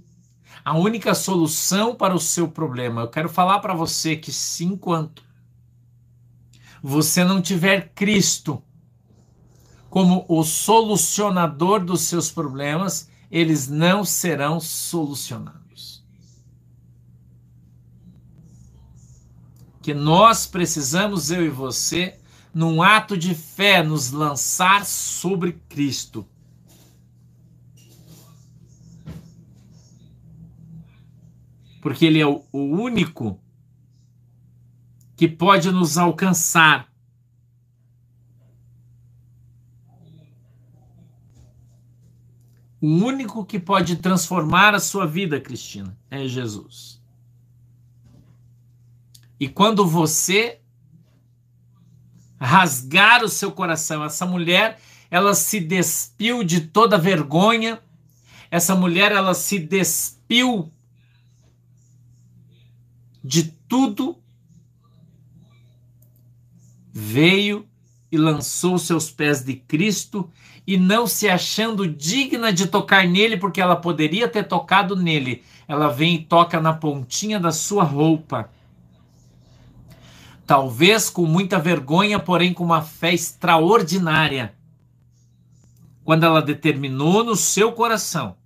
a 0.65 0.77
única 0.77 1.15
solução 1.15 1.95
para 1.95 2.15
o 2.15 2.21
seu 2.21 2.49
problema. 2.49 3.03
Eu 3.03 3.09
quero 3.09 3.29
falar 3.29 3.59
para 3.61 3.75
você 3.75 4.17
que 4.17 4.33
se 4.33 4.65
enquanto 4.65 5.23
você 6.83 7.25
não 7.25 7.41
tiver 7.41 7.93
Cristo 7.95 8.63
como 9.91 10.25
o 10.29 10.43
solucionador 10.43 11.85
dos 11.85 12.03
seus 12.03 12.31
problemas, 12.31 13.09
eles 13.31 13.69
não 13.69 14.05
serão 14.05 14.61
solucionados. 14.61 15.64
Que 19.85 19.93
nós 19.93 20.47
precisamos, 20.47 21.31
eu 21.31 21.45
e 21.45 21.51
você, 21.51 22.19
num 22.55 22.81
ato 22.81 23.19
de 23.19 23.35
fé, 23.35 23.83
nos 23.83 24.11
lançar 24.11 24.87
sobre 24.87 25.61
Cristo. 25.69 26.27
Porque 31.83 32.07
Ele 32.07 32.19
é 32.19 32.27
o 32.27 32.47
único 32.51 33.39
que 35.15 35.29
pode 35.29 35.71
nos 35.71 35.99
alcançar. 35.99 36.91
O 42.81 42.87
único 42.89 43.45
que 43.45 43.61
pode 43.61 43.97
transformar 43.97 44.75
a 44.75 44.81
sua 44.81 45.07
vida, 45.07 45.39
Cristina, 45.39 45.95
é 46.11 46.27
Jesus. 46.27 46.94
E 49.39 49.49
quando 49.49 49.87
você 49.87 50.61
rasgar 52.41 53.25
o 53.25 53.29
seu 53.29 53.51
coração, 53.51 54.05
essa 54.05 54.27
mulher, 54.27 54.79
ela 55.11 55.35
se 55.35 55.61
despiu 55.61 56.45
de 56.45 56.61
toda 56.61 56.99
vergonha. 56.99 57.81
Essa 58.51 58.75
mulher, 58.75 59.13
ela 59.13 59.35
se 59.35 59.59
despiu 59.59 60.73
de 63.23 63.45
tudo. 63.69 64.19
Veio 66.93 67.67
e 68.13 68.17
lançou 68.17 68.79
seus 68.79 69.11
pés 69.11 69.43
de 69.43 69.55
Cristo 69.57 70.31
e 70.67 70.77
não 70.77 71.07
se 71.07 71.29
achando 71.29 71.87
digna 71.87 72.53
de 72.53 72.69
tocar 72.69 73.07
nele, 73.07 73.37
porque 73.37 73.61
ela 73.61 73.75
poderia 73.75 74.29
ter 74.29 74.45
tocado 74.45 74.95
nele. 74.95 75.43
Ela 75.67 75.89
vem 75.89 76.15
e 76.15 76.25
toca 76.25 76.61
na 76.61 76.73
pontinha 76.73 77.41
da 77.41 77.51
sua 77.51 77.83
roupa 77.83 78.49
talvez 80.47 81.09
com 81.09 81.27
muita 81.27 81.59
vergonha, 81.59 82.19
porém 82.19 82.53
com 82.53 82.65
uma 82.65 82.83
fé 82.83 83.13
extraordinária. 83.13 84.55
Quando 86.05 86.25
ela 86.25 86.43
determinou 86.43 87.25
no 87.25 87.35
seu 87.35 87.73
coração 87.73 88.37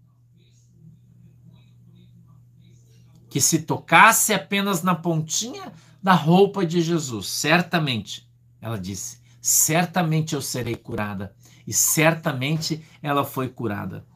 que 3.28 3.40
se 3.40 3.62
tocasse 3.62 4.32
apenas 4.32 4.82
na 4.82 4.94
pontinha 4.94 5.72
da 6.02 6.14
roupa 6.14 6.64
de 6.64 6.80
Jesus, 6.80 7.26
certamente, 7.26 8.26
ela 8.60 8.78
disse, 8.78 9.18
certamente 9.40 10.34
eu 10.34 10.40
serei 10.40 10.76
curada. 10.76 11.34
E 11.66 11.72
certamente 11.72 12.82
ela 13.02 13.24
foi 13.24 13.48
curada. 13.48 14.06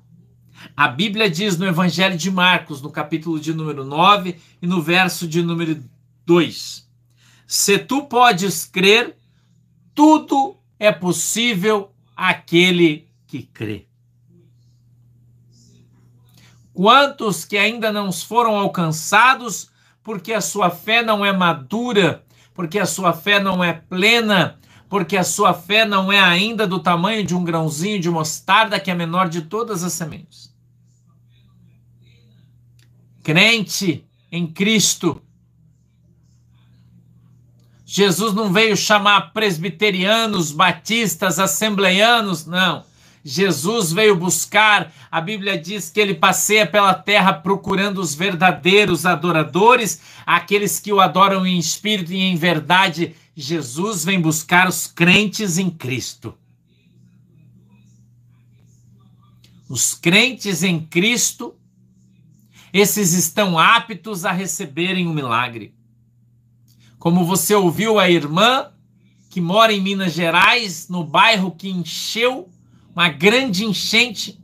A 0.74 0.88
Bíblia 0.88 1.28
diz 1.28 1.58
no 1.58 1.66
Evangelho 1.66 2.16
de 2.16 2.30
Marcos, 2.30 2.80
no 2.80 2.90
capítulo 2.90 3.38
de 3.38 3.52
número 3.52 3.84
9 3.84 4.38
e 4.62 4.66
no 4.66 4.80
verso 4.80 5.28
de 5.28 5.42
número 5.42 5.82
2 6.24 6.91
se 7.46 7.78
tu 7.78 8.04
podes 8.06 8.64
crer, 8.64 9.16
tudo 9.94 10.56
é 10.78 10.90
possível 10.90 11.92
àquele 12.16 13.08
que 13.26 13.42
crê. 13.42 13.86
Quantos 16.72 17.44
que 17.44 17.58
ainda 17.58 17.92
não 17.92 18.10
foram 18.10 18.56
alcançados 18.56 19.70
porque 20.02 20.32
a 20.32 20.40
sua 20.40 20.70
fé 20.70 21.02
não 21.02 21.24
é 21.24 21.32
madura, 21.32 22.24
porque 22.54 22.78
a 22.78 22.86
sua 22.86 23.12
fé 23.12 23.38
não 23.38 23.62
é 23.62 23.72
plena, 23.72 24.58
porque 24.88 25.16
a 25.16 25.24
sua 25.24 25.54
fé 25.54 25.84
não 25.84 26.12
é 26.12 26.20
ainda 26.20 26.66
do 26.66 26.80
tamanho 26.80 27.24
de 27.24 27.34
um 27.34 27.44
grãozinho 27.44 28.00
de 28.00 28.10
mostarda 28.10 28.80
que 28.80 28.90
é 28.90 28.94
menor 28.94 29.28
de 29.28 29.42
todas 29.42 29.84
as 29.84 29.92
sementes. 29.92 30.52
Crente 33.22 34.04
em 34.30 34.46
Cristo 34.46 35.22
Jesus 37.94 38.32
não 38.32 38.50
veio 38.50 38.74
chamar 38.74 39.34
presbiterianos, 39.34 40.50
batistas, 40.50 41.38
assembleianos, 41.38 42.46
não. 42.46 42.86
Jesus 43.22 43.92
veio 43.92 44.16
buscar, 44.16 44.90
a 45.10 45.20
Bíblia 45.20 45.58
diz 45.58 45.90
que 45.90 46.00
ele 46.00 46.14
passeia 46.14 46.66
pela 46.66 46.94
terra 46.94 47.34
procurando 47.34 48.00
os 48.00 48.14
verdadeiros 48.14 49.04
adoradores, 49.04 50.00
aqueles 50.24 50.80
que 50.80 50.90
o 50.90 51.02
adoram 51.02 51.46
em 51.46 51.58
espírito 51.58 52.14
e 52.14 52.16
em 52.16 52.34
verdade. 52.34 53.14
Jesus 53.36 54.06
vem 54.06 54.18
buscar 54.18 54.66
os 54.66 54.86
crentes 54.86 55.58
em 55.58 55.68
Cristo. 55.68 56.34
Os 59.68 59.92
crentes 59.92 60.62
em 60.62 60.80
Cristo, 60.80 61.54
esses 62.72 63.12
estão 63.12 63.58
aptos 63.58 64.24
a 64.24 64.32
receberem 64.32 65.06
o 65.06 65.12
milagre. 65.12 65.74
Como 67.02 67.24
você 67.24 67.52
ouviu 67.52 67.98
a 67.98 68.08
irmã 68.08 68.68
que 69.28 69.40
mora 69.40 69.72
em 69.72 69.80
Minas 69.80 70.12
Gerais, 70.12 70.88
no 70.88 71.02
bairro 71.02 71.50
que 71.50 71.68
encheu, 71.68 72.48
uma 72.94 73.08
grande 73.08 73.64
enchente. 73.64 74.40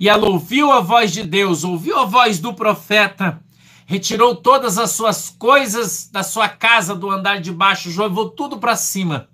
E 0.00 0.08
ela 0.08 0.28
ouviu 0.28 0.72
a 0.72 0.80
voz 0.80 1.12
de 1.12 1.22
Deus, 1.22 1.62
ouviu 1.62 1.96
a 2.00 2.04
voz 2.04 2.40
do 2.40 2.52
profeta, 2.52 3.40
retirou 3.86 4.34
todas 4.34 4.76
as 4.76 4.90
suas 4.90 5.30
coisas 5.30 6.10
da 6.10 6.24
sua 6.24 6.48
casa, 6.48 6.96
do 6.96 7.08
andar 7.08 7.40
de 7.40 7.52
baixo, 7.52 7.92
jogou 7.92 8.30
tudo 8.30 8.58
para 8.58 8.74
cima. 8.74 9.28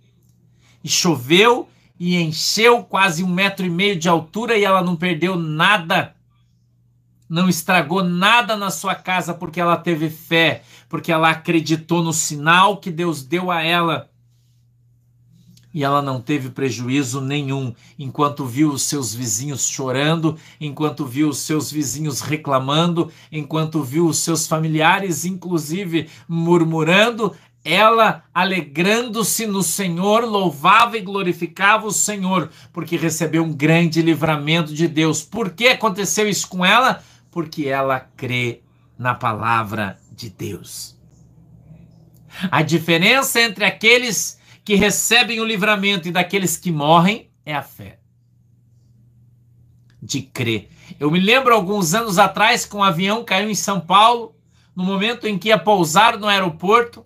E 0.84 0.88
choveu 0.90 1.66
e 1.98 2.20
encheu 2.20 2.84
quase 2.84 3.24
um 3.24 3.28
metro 3.28 3.64
e 3.64 3.70
meio 3.70 3.98
de 3.98 4.06
altura 4.06 4.58
e 4.58 4.64
ela 4.64 4.82
não 4.82 4.96
perdeu 4.96 5.34
nada. 5.34 6.13
Não 7.28 7.48
estragou 7.48 8.04
nada 8.04 8.56
na 8.56 8.70
sua 8.70 8.94
casa 8.94 9.32
porque 9.32 9.60
ela 9.60 9.76
teve 9.76 10.10
fé, 10.10 10.62
porque 10.88 11.10
ela 11.10 11.30
acreditou 11.30 12.02
no 12.02 12.12
sinal 12.12 12.76
que 12.76 12.90
Deus 12.90 13.22
deu 13.22 13.50
a 13.50 13.62
ela. 13.62 14.10
E 15.74 15.82
ela 15.82 16.00
não 16.00 16.20
teve 16.20 16.50
prejuízo 16.50 17.20
nenhum 17.20 17.74
enquanto 17.98 18.46
viu 18.46 18.70
os 18.70 18.82
seus 18.82 19.12
vizinhos 19.12 19.66
chorando, 19.66 20.38
enquanto 20.60 21.04
viu 21.04 21.28
os 21.28 21.38
seus 21.38 21.72
vizinhos 21.72 22.20
reclamando, 22.20 23.10
enquanto 23.32 23.82
viu 23.82 24.06
os 24.06 24.18
seus 24.18 24.46
familiares, 24.46 25.24
inclusive, 25.24 26.08
murmurando. 26.28 27.34
Ela, 27.64 28.22
alegrando-se 28.32 29.46
no 29.46 29.64
Senhor, 29.64 30.22
louvava 30.24 30.96
e 30.96 31.00
glorificava 31.00 31.86
o 31.86 31.92
Senhor, 31.92 32.50
porque 32.72 32.96
recebeu 32.96 33.42
um 33.42 33.52
grande 33.52 34.00
livramento 34.00 34.72
de 34.72 34.86
Deus. 34.86 35.22
Por 35.22 35.50
que 35.50 35.68
aconteceu 35.68 36.28
isso 36.28 36.46
com 36.46 36.64
ela? 36.64 37.02
Porque 37.34 37.66
ela 37.66 37.98
crê 37.98 38.62
na 38.96 39.12
palavra 39.12 39.98
de 40.12 40.30
Deus. 40.30 40.96
A 42.48 42.62
diferença 42.62 43.40
entre 43.40 43.64
aqueles 43.64 44.38
que 44.64 44.76
recebem 44.76 45.40
o 45.40 45.44
livramento 45.44 46.06
e 46.06 46.12
daqueles 46.12 46.56
que 46.56 46.70
morrem 46.70 47.28
é 47.44 47.52
a 47.52 47.60
fé. 47.60 47.98
De 50.00 50.22
crer. 50.22 50.70
Eu 51.00 51.10
me 51.10 51.18
lembro 51.18 51.52
alguns 51.52 51.92
anos 51.92 52.20
atrás 52.20 52.64
que 52.64 52.76
um 52.76 52.84
avião 52.84 53.24
caiu 53.24 53.50
em 53.50 53.54
São 53.56 53.80
Paulo, 53.80 54.36
no 54.72 54.84
momento 54.84 55.26
em 55.26 55.36
que 55.36 55.48
ia 55.48 55.58
pousar 55.58 56.16
no 56.16 56.28
aeroporto, 56.28 57.04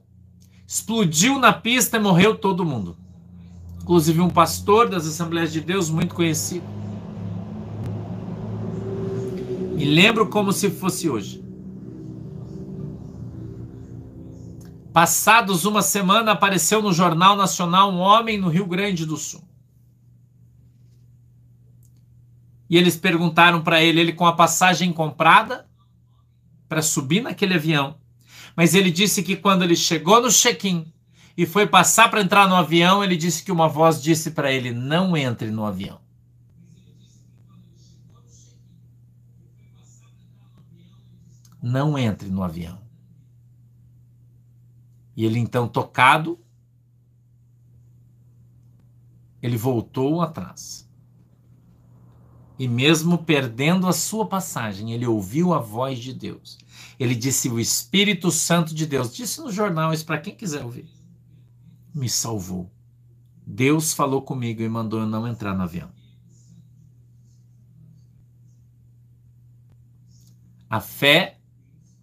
explodiu 0.66 1.38
na 1.38 1.54
pista 1.54 1.97
e 1.97 2.00
morreu 2.00 2.37
todo 2.37 2.66
mundo. 2.66 2.99
Inclusive 3.80 4.20
um 4.20 4.28
pastor 4.28 4.90
das 4.90 5.06
Assembleias 5.06 5.50
de 5.50 5.62
Deus 5.62 5.88
muito 5.88 6.14
conhecido. 6.14 6.77
Me 9.78 9.85
lembro 9.85 10.28
como 10.28 10.52
se 10.52 10.70
fosse 10.70 11.08
hoje. 11.08 11.40
Passados 14.92 15.64
uma 15.64 15.82
semana, 15.82 16.32
apareceu 16.32 16.82
no 16.82 16.92
Jornal 16.92 17.37
Nacional 17.37 17.92
um 17.92 18.00
homem 18.00 18.37
no 18.37 18.49
Rio 18.49 18.66
Grande 18.66 19.06
do 19.06 19.16
Sul. 19.16 19.40
E 22.68 22.76
eles 22.76 22.97
perguntaram 22.97 23.62
para 23.62 23.80
ele, 23.80 24.00
ele 24.00 24.12
com 24.12 24.26
a 24.26 24.32
passagem 24.32 24.92
comprada 24.92 25.64
para 26.68 26.82
subir 26.82 27.23
naquele 27.23 27.54
avião. 27.54 28.00
Mas 28.56 28.75
ele 28.75 28.90
disse 28.90 29.23
que 29.23 29.37
quando 29.37 29.62
ele 29.62 29.76
chegou 29.76 30.20
no 30.20 30.28
check-in 30.28 30.92
e 31.37 31.47
foi 31.47 31.68
passar 31.68 32.11
para 32.11 32.20
entrar 32.20 32.49
no 32.49 32.56
avião, 32.56 33.04
ele 33.04 33.16
disse 33.16 33.44
que 33.44 33.52
uma 33.52 33.68
voz 33.68 34.02
disse 34.02 34.32
para 34.32 34.50
ele: 34.50 34.73
"Não 34.73 35.16
entre 35.16 35.52
no 35.52 35.64
avião". 35.64 36.08
Não 41.61 41.99
entre 41.99 42.29
no 42.29 42.43
avião. 42.43 42.81
E 45.17 45.25
ele 45.25 45.38
então, 45.38 45.67
tocado, 45.67 46.38
ele 49.43 49.57
voltou 49.57 50.21
atrás. 50.21 50.88
E 52.59 52.67
mesmo 52.67 53.19
perdendo 53.19 53.87
a 53.87 53.93
sua 53.93 54.27
passagem, 54.27 54.93
ele 54.93 55.07
ouviu 55.07 55.55
a 55.55 55.59
voz 55.59 55.99
de 55.99 56.12
Deus. 56.12 56.59
Ele 56.99 57.15
disse: 57.15 57.49
O 57.49 57.61
Espírito 57.61 58.31
Santo 58.31 58.75
de 58.75 58.85
Deus, 58.85 59.15
disse 59.15 59.41
no 59.41 59.53
jornal, 59.53 59.93
isso 59.93 60.05
para 60.05 60.21
quem 60.21 60.35
quiser 60.35 60.65
ouvir, 60.65 60.88
me 61.95 62.09
salvou. 62.09 62.71
Deus 63.47 63.95
falou 63.95 64.23
comigo 64.23 64.61
e 64.61 64.69
mandou 64.69 65.00
eu 65.00 65.07
não 65.07 65.27
entrar 65.27 65.55
no 65.55 65.62
avião. 65.62 65.91
A 70.69 70.81
fé 70.81 71.38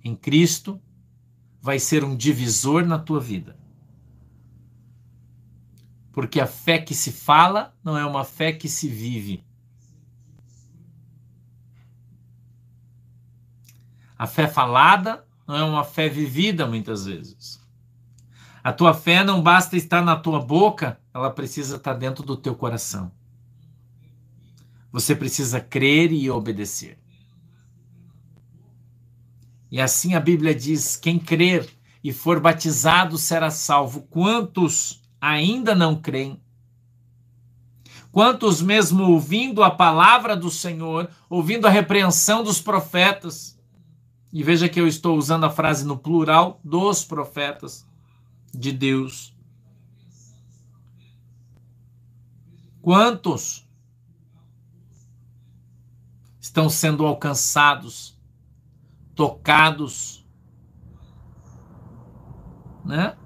em 0.06 0.16
Cristo 0.16 0.80
vai 1.60 1.80
ser 1.80 2.04
um 2.04 2.16
divisor 2.16 2.86
na 2.86 3.00
tua 3.00 3.20
vida. 3.20 3.58
Porque 6.14 6.40
a 6.40 6.46
fé 6.46 6.78
que 6.78 6.94
se 6.94 7.12
fala 7.12 7.76
não 7.84 7.98
é 7.98 8.06
uma 8.06 8.24
fé 8.24 8.54
que 8.54 8.70
se 8.70 8.88
vive. 8.88 9.44
A 14.16 14.28
fé 14.28 14.48
falada 14.48 15.26
não 15.48 15.56
é 15.56 15.64
uma 15.64 15.84
fé 15.84 16.08
vivida 16.08 16.68
muitas 16.68 17.06
vezes. 17.06 17.60
A 18.64 18.72
tua 18.72 18.94
fé 18.94 19.24
não 19.24 19.42
basta 19.42 19.76
estar 19.76 20.04
na 20.04 20.16
tua 20.16 20.40
boca, 20.40 21.00
ela 21.12 21.32
precisa 21.32 21.78
estar 21.78 21.96
dentro 21.96 22.24
do 22.24 22.38
teu 22.38 22.56
coração. 22.56 23.12
Você 24.92 25.16
precisa 25.16 25.60
crer 25.60 26.12
e 26.12 26.30
obedecer. 26.30 26.98
E 29.75 29.82
assim 29.82 30.13
a 30.13 30.22
Bíblia 30.22 30.55
diz: 30.55 30.96
quem 30.96 31.20
crer 31.20 31.70
e 32.01 32.13
for 32.13 32.39
batizado 32.39 33.17
será 33.17 33.51
salvo. 33.51 34.03
Quantos 34.03 35.01
ainda 35.20 35.75
não 35.75 36.01
creem? 36.01 36.41
Quantos, 38.10 38.62
mesmo 38.62 39.03
ouvindo 39.03 39.61
a 39.61 39.70
palavra 39.70 40.33
do 40.33 40.50
Senhor, 40.50 41.09
ouvindo 41.29 41.68
a 41.68 41.70
repreensão 41.70 42.42
dos 42.42 42.61
profetas, 42.61 43.59
e 44.31 44.42
veja 44.42 44.70
que 44.70 44.79
eu 44.79 44.88
estou 44.88 45.18
usando 45.18 45.44
a 45.44 45.50
frase 45.50 45.85
no 45.85 45.98
plural 45.98 46.57
dos 46.64 47.03
profetas 47.03 47.85
de 48.53 48.72
Deus. 48.72 49.35
Quantos 52.81 53.68
estão 56.40 56.70
sendo 56.70 57.05
alcançados 57.05 58.15
tocados, 59.16 60.28
né? 62.84 63.18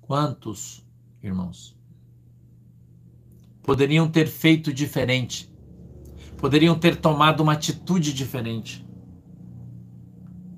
Quantos, 0.00 0.84
irmãos, 1.22 1.76
poderiam 3.62 4.10
ter 4.10 4.26
feito 4.26 4.72
diferente? 4.72 5.54
Poderiam 6.38 6.78
ter 6.78 6.96
tomado 6.96 7.42
uma 7.42 7.52
atitude 7.52 8.14
diferente? 8.14 8.88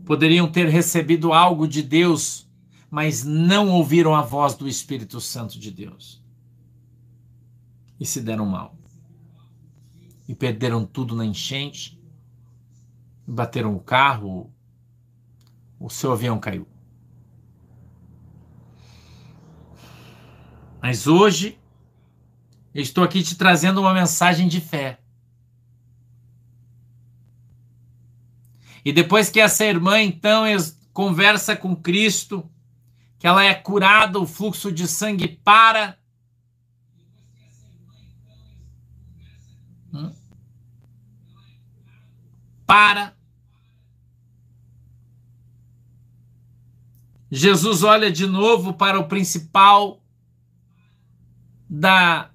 Poderiam 0.04 0.50
ter 0.50 0.68
recebido 0.68 1.32
algo 1.32 1.66
de 1.66 1.82
Deus, 1.82 2.48
mas 2.88 3.24
não 3.24 3.68
ouviram 3.70 4.14
a 4.14 4.22
voz 4.22 4.54
do 4.54 4.68
Espírito 4.68 5.20
Santo 5.20 5.58
de 5.58 5.72
Deus 5.72 6.22
e 7.98 8.06
se 8.06 8.20
deram 8.20 8.46
mal 8.46 8.79
e 10.30 10.34
perderam 10.36 10.86
tudo 10.86 11.16
na 11.16 11.26
enchente, 11.26 12.00
bateram 13.26 13.74
o 13.74 13.80
carro, 13.80 14.54
o 15.76 15.90
seu 15.90 16.12
avião 16.12 16.38
caiu. 16.38 16.68
Mas 20.80 21.08
hoje 21.08 21.58
eu 22.72 22.80
estou 22.80 23.02
aqui 23.02 23.24
te 23.24 23.34
trazendo 23.34 23.80
uma 23.80 23.92
mensagem 23.92 24.46
de 24.46 24.60
fé. 24.60 25.00
E 28.84 28.92
depois 28.92 29.30
que 29.30 29.40
essa 29.40 29.64
irmã 29.64 30.00
então 30.00 30.44
conversa 30.92 31.56
com 31.56 31.74
Cristo, 31.74 32.48
que 33.18 33.26
ela 33.26 33.42
é 33.42 33.52
curada, 33.52 34.20
o 34.20 34.28
fluxo 34.28 34.70
de 34.70 34.86
sangue 34.86 35.26
para, 35.26 35.98
para. 42.70 43.16
Jesus 47.28 47.82
olha 47.82 48.12
de 48.12 48.28
novo 48.28 48.74
para 48.74 48.96
o 48.96 49.08
principal 49.08 50.00
da, 51.68 52.30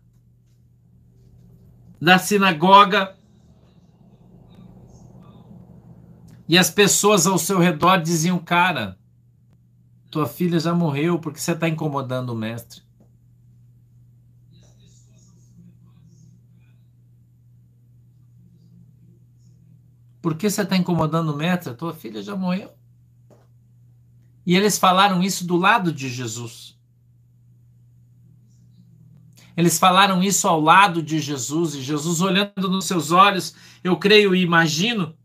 da 2.02 2.20
sinagoga. 2.20 3.16
E 6.50 6.58
as 6.58 6.70
pessoas 6.70 7.26
ao 7.26 7.38
seu 7.38 7.58
redor 7.58 8.02
diziam: 8.02 8.38
Cara, 8.38 9.00
tua 10.12 10.28
filha 10.28 10.60
já 10.60 10.74
morreu 10.74 11.18
porque 11.18 11.40
você 11.40 11.54
está 11.54 11.70
incomodando 11.70 12.32
o 12.32 12.36
mestre. 12.36 12.85
Por 20.26 20.36
que 20.36 20.50
você 20.50 20.64
está 20.64 20.76
incomodando 20.76 21.32
o 21.32 21.38
mestre? 21.38 21.76
Tua 21.76 21.94
filha 21.94 22.20
já 22.20 22.36
morreu. 22.36 22.72
E 24.44 24.56
eles 24.56 24.76
falaram 24.76 25.22
isso 25.22 25.46
do 25.46 25.56
lado 25.56 25.94
de 25.94 26.10
Jesus. 26.10 26.76
Eles 29.56 29.78
falaram 29.78 30.24
isso 30.24 30.48
ao 30.48 30.60
lado 30.60 31.04
de 31.04 31.20
Jesus, 31.20 31.76
e 31.76 31.82
Jesus, 31.84 32.22
olhando 32.22 32.68
nos 32.68 32.86
seus 32.86 33.12
olhos, 33.12 33.54
eu 33.84 33.98
creio 33.98 34.34
e 34.34 34.42
imagino. 34.42 35.16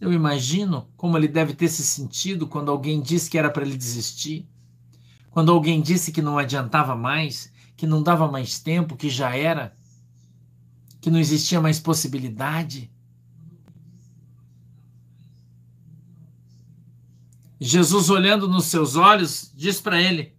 Eu 0.00 0.12
imagino 0.12 0.88
como 0.96 1.18
ele 1.18 1.26
deve 1.26 1.54
ter 1.54 1.66
se 1.66 1.84
sentido 1.84 2.46
quando 2.46 2.70
alguém 2.70 3.00
disse 3.00 3.28
que 3.28 3.36
era 3.36 3.50
para 3.50 3.64
ele 3.66 3.76
desistir, 3.76 4.48
quando 5.32 5.50
alguém 5.50 5.82
disse 5.82 6.12
que 6.12 6.22
não 6.22 6.38
adiantava 6.38 6.94
mais, 6.94 7.52
que 7.78 7.86
não 7.86 8.02
dava 8.02 8.26
mais 8.28 8.58
tempo, 8.58 8.96
que 8.96 9.08
já 9.08 9.36
era, 9.36 9.72
que 11.00 11.08
não 11.12 11.18
existia 11.20 11.60
mais 11.60 11.78
possibilidade. 11.78 12.90
Jesus, 17.60 18.10
olhando 18.10 18.48
nos 18.48 18.64
seus 18.64 18.96
olhos, 18.96 19.52
diz 19.54 19.80
para 19.80 20.02
ele: 20.02 20.36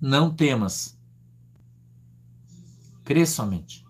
Não 0.00 0.34
temas, 0.34 0.98
crê 3.04 3.24
somente. 3.24 3.86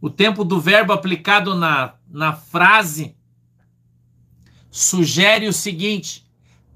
O 0.00 0.10
tempo 0.10 0.44
do 0.44 0.60
verbo 0.60 0.92
aplicado 0.92 1.54
na, 1.54 1.94
na 2.08 2.32
frase 2.32 3.16
sugere 4.74 5.46
o 5.46 5.52
seguinte: 5.52 6.26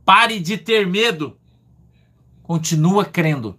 pare 0.05 0.39
de 0.39 0.57
ter 0.57 0.87
medo, 0.87 1.37
continua 2.45 3.05
crendo. 3.05 3.59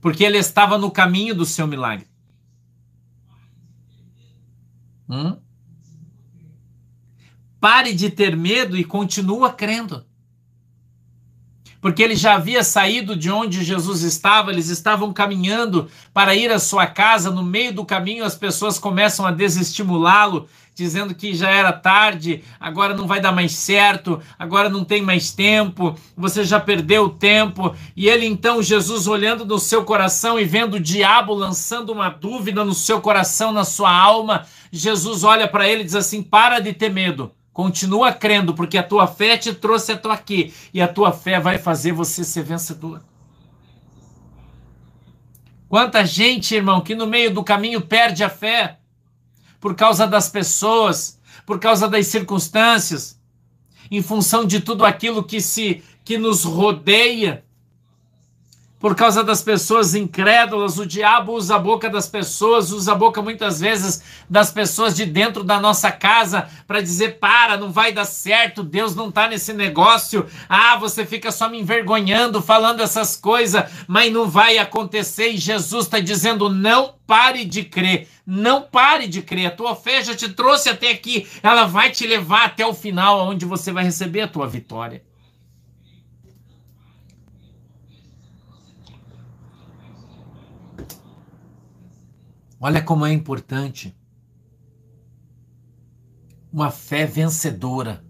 porque 0.00 0.22
ele 0.22 0.38
estava 0.38 0.78
no 0.78 0.88
caminho 0.88 1.34
do 1.34 1.44
seu 1.44 1.66
milagre. 1.66 2.06
Hum? 5.08 5.40
Pare 7.58 7.92
de 7.92 8.08
ter 8.10 8.36
medo 8.36 8.76
e 8.76 8.84
continua 8.84 9.52
crendo. 9.52 10.05
Porque 11.80 12.02
ele 12.02 12.16
já 12.16 12.34
havia 12.34 12.64
saído 12.64 13.14
de 13.14 13.30
onde 13.30 13.62
Jesus 13.62 14.02
estava, 14.02 14.50
eles 14.50 14.68
estavam 14.68 15.12
caminhando 15.12 15.88
para 16.12 16.34
ir 16.34 16.50
à 16.50 16.58
sua 16.58 16.86
casa. 16.86 17.30
No 17.30 17.42
meio 17.42 17.72
do 17.72 17.84
caminho, 17.84 18.24
as 18.24 18.34
pessoas 18.34 18.78
começam 18.78 19.26
a 19.26 19.30
desestimulá-lo, 19.30 20.48
dizendo 20.74 21.14
que 21.14 21.34
já 21.34 21.50
era 21.50 21.72
tarde, 21.72 22.42
agora 22.60 22.94
não 22.94 23.06
vai 23.06 23.20
dar 23.20 23.32
mais 23.32 23.52
certo, 23.52 24.20
agora 24.38 24.68
não 24.68 24.84
tem 24.84 25.00
mais 25.00 25.32
tempo, 25.32 25.96
você 26.16 26.44
já 26.44 26.60
perdeu 26.60 27.04
o 27.04 27.10
tempo. 27.10 27.74
E 27.96 28.08
ele 28.08 28.26
então, 28.26 28.62
Jesus 28.62 29.06
olhando 29.06 29.44
no 29.44 29.58
seu 29.58 29.84
coração 29.84 30.38
e 30.38 30.44
vendo 30.44 30.74
o 30.74 30.80
diabo 30.80 31.32
lançando 31.32 31.92
uma 31.92 32.08
dúvida 32.10 32.64
no 32.64 32.74
seu 32.74 33.00
coração, 33.00 33.52
na 33.52 33.64
sua 33.64 33.90
alma, 33.90 34.46
Jesus 34.70 35.24
olha 35.24 35.48
para 35.48 35.68
ele 35.68 35.82
e 35.82 35.84
diz 35.84 35.94
assim: 35.94 36.22
Para 36.22 36.58
de 36.58 36.72
ter 36.72 36.90
medo. 36.90 37.32
Continua 37.56 38.12
crendo, 38.12 38.52
porque 38.52 38.76
a 38.76 38.82
tua 38.82 39.06
fé 39.06 39.38
te 39.38 39.54
trouxe 39.54 39.92
até 39.92 40.10
aqui. 40.10 40.52
E 40.74 40.82
a 40.82 40.86
tua 40.86 41.10
fé 41.10 41.40
vai 41.40 41.56
fazer 41.56 41.90
você 41.90 42.22
ser 42.22 42.42
vencedor. 42.42 43.02
Quanta 45.66 46.04
gente, 46.04 46.54
irmão, 46.54 46.82
que 46.82 46.94
no 46.94 47.06
meio 47.06 47.32
do 47.32 47.42
caminho 47.42 47.80
perde 47.80 48.22
a 48.22 48.28
fé 48.28 48.78
por 49.58 49.74
causa 49.74 50.06
das 50.06 50.28
pessoas, 50.28 51.18
por 51.46 51.58
causa 51.58 51.88
das 51.88 52.08
circunstâncias, 52.08 53.18
em 53.90 54.02
função 54.02 54.44
de 54.44 54.60
tudo 54.60 54.84
aquilo 54.84 55.24
que 55.24 55.40
se 55.40 55.82
que 56.04 56.18
nos 56.18 56.44
rodeia 56.44 57.42
por 58.86 58.94
causa 58.94 59.24
das 59.24 59.42
pessoas 59.42 59.96
incrédulas, 59.96 60.78
o 60.78 60.86
diabo 60.86 61.32
usa 61.32 61.56
a 61.56 61.58
boca 61.58 61.90
das 61.90 62.08
pessoas, 62.08 62.70
usa 62.70 62.92
a 62.92 62.94
boca 62.94 63.20
muitas 63.20 63.58
vezes 63.58 64.00
das 64.30 64.52
pessoas 64.52 64.94
de 64.94 65.04
dentro 65.04 65.42
da 65.42 65.58
nossa 65.58 65.90
casa 65.90 66.48
para 66.68 66.80
dizer: 66.80 67.18
para, 67.18 67.56
não 67.56 67.72
vai 67.72 67.90
dar 67.90 68.04
certo, 68.04 68.62
Deus 68.62 68.94
não 68.94 69.08
está 69.08 69.26
nesse 69.26 69.52
negócio. 69.52 70.24
Ah, 70.48 70.76
você 70.76 71.04
fica 71.04 71.32
só 71.32 71.48
me 71.48 71.58
envergonhando, 71.58 72.40
falando 72.40 72.80
essas 72.80 73.16
coisas, 73.16 73.64
mas 73.88 74.12
não 74.12 74.30
vai 74.30 74.56
acontecer. 74.56 75.30
E 75.30 75.36
Jesus 75.36 75.86
está 75.86 75.98
dizendo: 75.98 76.48
não 76.48 76.94
pare 77.08 77.44
de 77.44 77.64
crer, 77.64 78.06
não 78.24 78.62
pare 78.62 79.08
de 79.08 79.20
crer. 79.20 79.46
A 79.46 79.50
tua 79.50 79.74
fé 79.74 80.04
já 80.04 80.14
te 80.14 80.28
trouxe 80.28 80.68
até 80.68 80.92
aqui, 80.92 81.26
ela 81.42 81.64
vai 81.64 81.90
te 81.90 82.06
levar 82.06 82.44
até 82.44 82.64
o 82.64 82.72
final, 82.72 83.26
onde 83.26 83.44
você 83.44 83.72
vai 83.72 83.82
receber 83.82 84.20
a 84.20 84.28
tua 84.28 84.46
vitória. 84.46 85.02
Olha 92.58 92.82
como 92.82 93.04
é 93.04 93.12
importante 93.12 93.94
uma 96.56 96.70
fé 96.70 97.04
vencedora. 97.04 98.02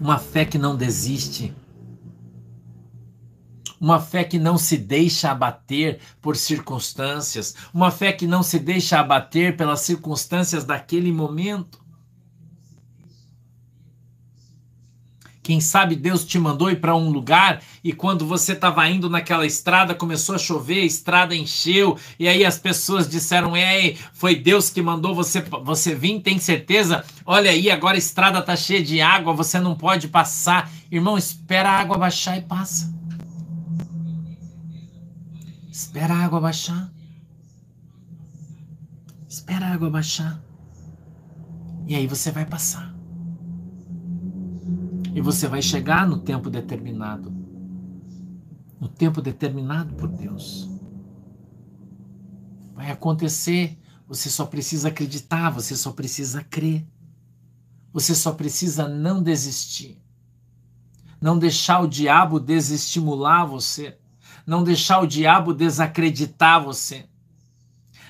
Uma 0.00 0.18
fé 0.18 0.44
que 0.44 0.58
não 0.58 0.76
desiste. 0.76 1.54
Uma 3.80 4.00
fé 4.00 4.24
que 4.24 4.36
não 4.36 4.58
se 4.58 4.76
deixa 4.76 5.30
abater 5.30 6.00
por 6.20 6.36
circunstâncias. 6.36 7.54
Uma 7.72 7.92
fé 7.92 8.12
que 8.12 8.26
não 8.26 8.42
se 8.42 8.58
deixa 8.58 8.98
abater 8.98 9.56
pelas 9.56 9.82
circunstâncias 9.82 10.64
daquele 10.64 11.12
momento. 11.12 11.83
Quem 15.44 15.60
sabe 15.60 15.94
Deus 15.94 16.24
te 16.24 16.38
mandou 16.38 16.70
ir 16.70 16.80
para 16.80 16.96
um 16.96 17.10
lugar 17.10 17.62
e 17.84 17.92
quando 17.92 18.26
você 18.26 18.52
estava 18.54 18.88
indo 18.88 19.10
naquela 19.10 19.44
estrada 19.44 19.94
começou 19.94 20.34
a 20.34 20.38
chover, 20.38 20.80
a 20.80 20.86
estrada 20.86 21.36
encheu 21.36 21.98
e 22.18 22.26
aí 22.26 22.46
as 22.46 22.58
pessoas 22.58 23.06
disseram: 23.06 23.54
"Ei, 23.54 23.98
foi 24.14 24.34
Deus 24.36 24.70
que 24.70 24.80
mandou 24.80 25.14
você 25.14 25.42
você 25.62 25.94
vir, 25.94 26.22
tem 26.22 26.38
certeza? 26.38 27.04
Olha 27.26 27.50
aí, 27.50 27.70
agora 27.70 27.94
a 27.94 27.98
estrada 27.98 28.40
tá 28.40 28.56
cheia 28.56 28.82
de 28.82 29.02
água, 29.02 29.34
você 29.34 29.60
não 29.60 29.74
pode 29.74 30.08
passar". 30.08 30.70
Irmão, 30.90 31.18
espera 31.18 31.68
a 31.68 31.78
água 31.78 31.98
baixar 31.98 32.38
e 32.38 32.40
passa. 32.40 32.90
Espera 35.70 36.14
a 36.14 36.24
água 36.24 36.40
baixar. 36.40 36.90
Espera 39.28 39.66
a 39.66 39.74
água 39.74 39.90
baixar. 39.90 40.40
E 41.86 41.94
aí 41.94 42.06
você 42.06 42.30
vai 42.30 42.46
passar. 42.46 42.93
E 45.14 45.20
você 45.20 45.46
vai 45.46 45.62
chegar 45.62 46.06
no 46.06 46.18
tempo 46.18 46.50
determinado. 46.50 47.32
No 48.80 48.88
tempo 48.88 49.22
determinado 49.22 49.94
por 49.94 50.08
Deus. 50.08 50.68
Vai 52.74 52.90
acontecer. 52.90 53.78
Você 54.08 54.28
só 54.28 54.44
precisa 54.44 54.88
acreditar, 54.88 55.50
você 55.50 55.76
só 55.76 55.92
precisa 55.92 56.42
crer. 56.42 56.86
Você 57.92 58.14
só 58.14 58.32
precisa 58.32 58.88
não 58.88 59.22
desistir. 59.22 60.02
Não 61.20 61.38
deixar 61.38 61.80
o 61.80 61.88
diabo 61.88 62.40
desestimular 62.40 63.46
você. 63.46 63.96
Não 64.46 64.64
deixar 64.64 65.00
o 65.00 65.06
diabo 65.06 65.54
desacreditar 65.54 66.62
você 66.62 67.08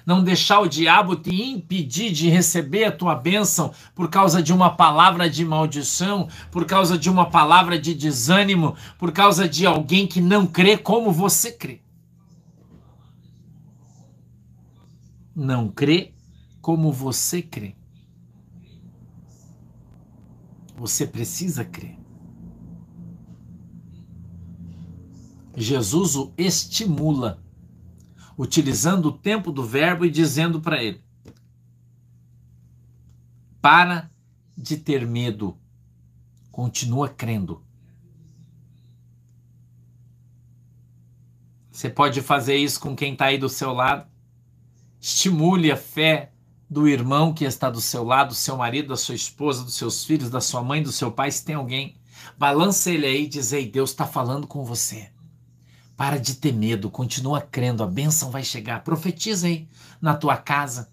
não 0.04 0.22
deixar 0.22 0.60
o 0.60 0.68
diabo 0.68 1.16
te 1.16 1.34
impedir 1.34 2.12
de 2.12 2.28
receber 2.28 2.84
a 2.84 2.92
tua 2.92 3.14
bênção 3.14 3.72
por 3.94 4.08
causa 4.10 4.42
de 4.42 4.52
uma 4.52 4.76
palavra 4.76 5.28
de 5.28 5.44
maldição, 5.44 6.28
por 6.50 6.66
causa 6.66 6.98
de 6.98 7.08
uma 7.08 7.30
palavra 7.30 7.78
de 7.78 7.94
desânimo, 7.94 8.76
por 8.98 9.12
causa 9.12 9.48
de 9.48 9.64
alguém 9.64 10.06
que 10.06 10.20
não 10.20 10.46
crê 10.46 10.76
como 10.76 11.10
você 11.10 11.52
crê. 11.52 11.80
Não 15.34 15.68
crê 15.68 16.14
como 16.60 16.92
você 16.92 17.42
crê. 17.42 17.74
Você 20.76 21.06
precisa 21.06 21.64
crer. 21.64 21.98
Jesus 25.56 26.16
o 26.16 26.32
estimula 26.36 27.43
utilizando 28.36 29.06
o 29.06 29.12
tempo 29.12 29.52
do 29.52 29.64
verbo 29.64 30.04
e 30.04 30.10
dizendo 30.10 30.60
para 30.60 30.82
ele: 30.82 31.02
Para 33.60 34.10
de 34.56 34.76
ter 34.76 35.06
medo, 35.06 35.58
continua 36.50 37.08
crendo. 37.08 37.62
Você 41.70 41.90
pode 41.90 42.22
fazer 42.22 42.56
isso 42.56 42.78
com 42.78 42.94
quem 42.94 43.14
está 43.14 43.26
aí 43.26 43.38
do 43.38 43.48
seu 43.48 43.72
lado. 43.72 44.06
Estimule 45.00 45.72
a 45.72 45.76
fé 45.76 46.32
do 46.70 46.88
irmão 46.88 47.34
que 47.34 47.44
está 47.44 47.68
do 47.68 47.80
seu 47.80 48.04
lado, 48.04 48.28
do 48.28 48.34
seu 48.34 48.56
marido, 48.56 48.88
da 48.88 48.96
sua 48.96 49.14
esposa, 49.14 49.64
dos 49.64 49.74
seus 49.74 50.04
filhos, 50.04 50.30
da 50.30 50.40
sua 50.40 50.62
mãe, 50.62 50.82
do 50.82 50.92
seu 50.92 51.10
pai, 51.10 51.30
se 51.30 51.44
tem 51.44 51.56
alguém. 51.56 51.96
Balança 52.38 52.90
ele 52.90 53.06
aí 53.06 53.24
e 53.24 53.28
diz: 53.28 53.52
Ei, 53.52 53.68
Deus 53.68 53.90
está 53.90 54.06
falando 54.06 54.46
com 54.46 54.64
você. 54.64 55.10
Para 55.96 56.18
de 56.18 56.34
ter 56.34 56.52
medo, 56.52 56.90
continua 56.90 57.40
crendo, 57.40 57.82
a 57.82 57.86
bênção 57.86 58.30
vai 58.30 58.42
chegar. 58.42 58.82
Profetiza 58.82 59.46
aí 59.46 59.68
na 60.00 60.14
tua 60.14 60.36
casa. 60.36 60.88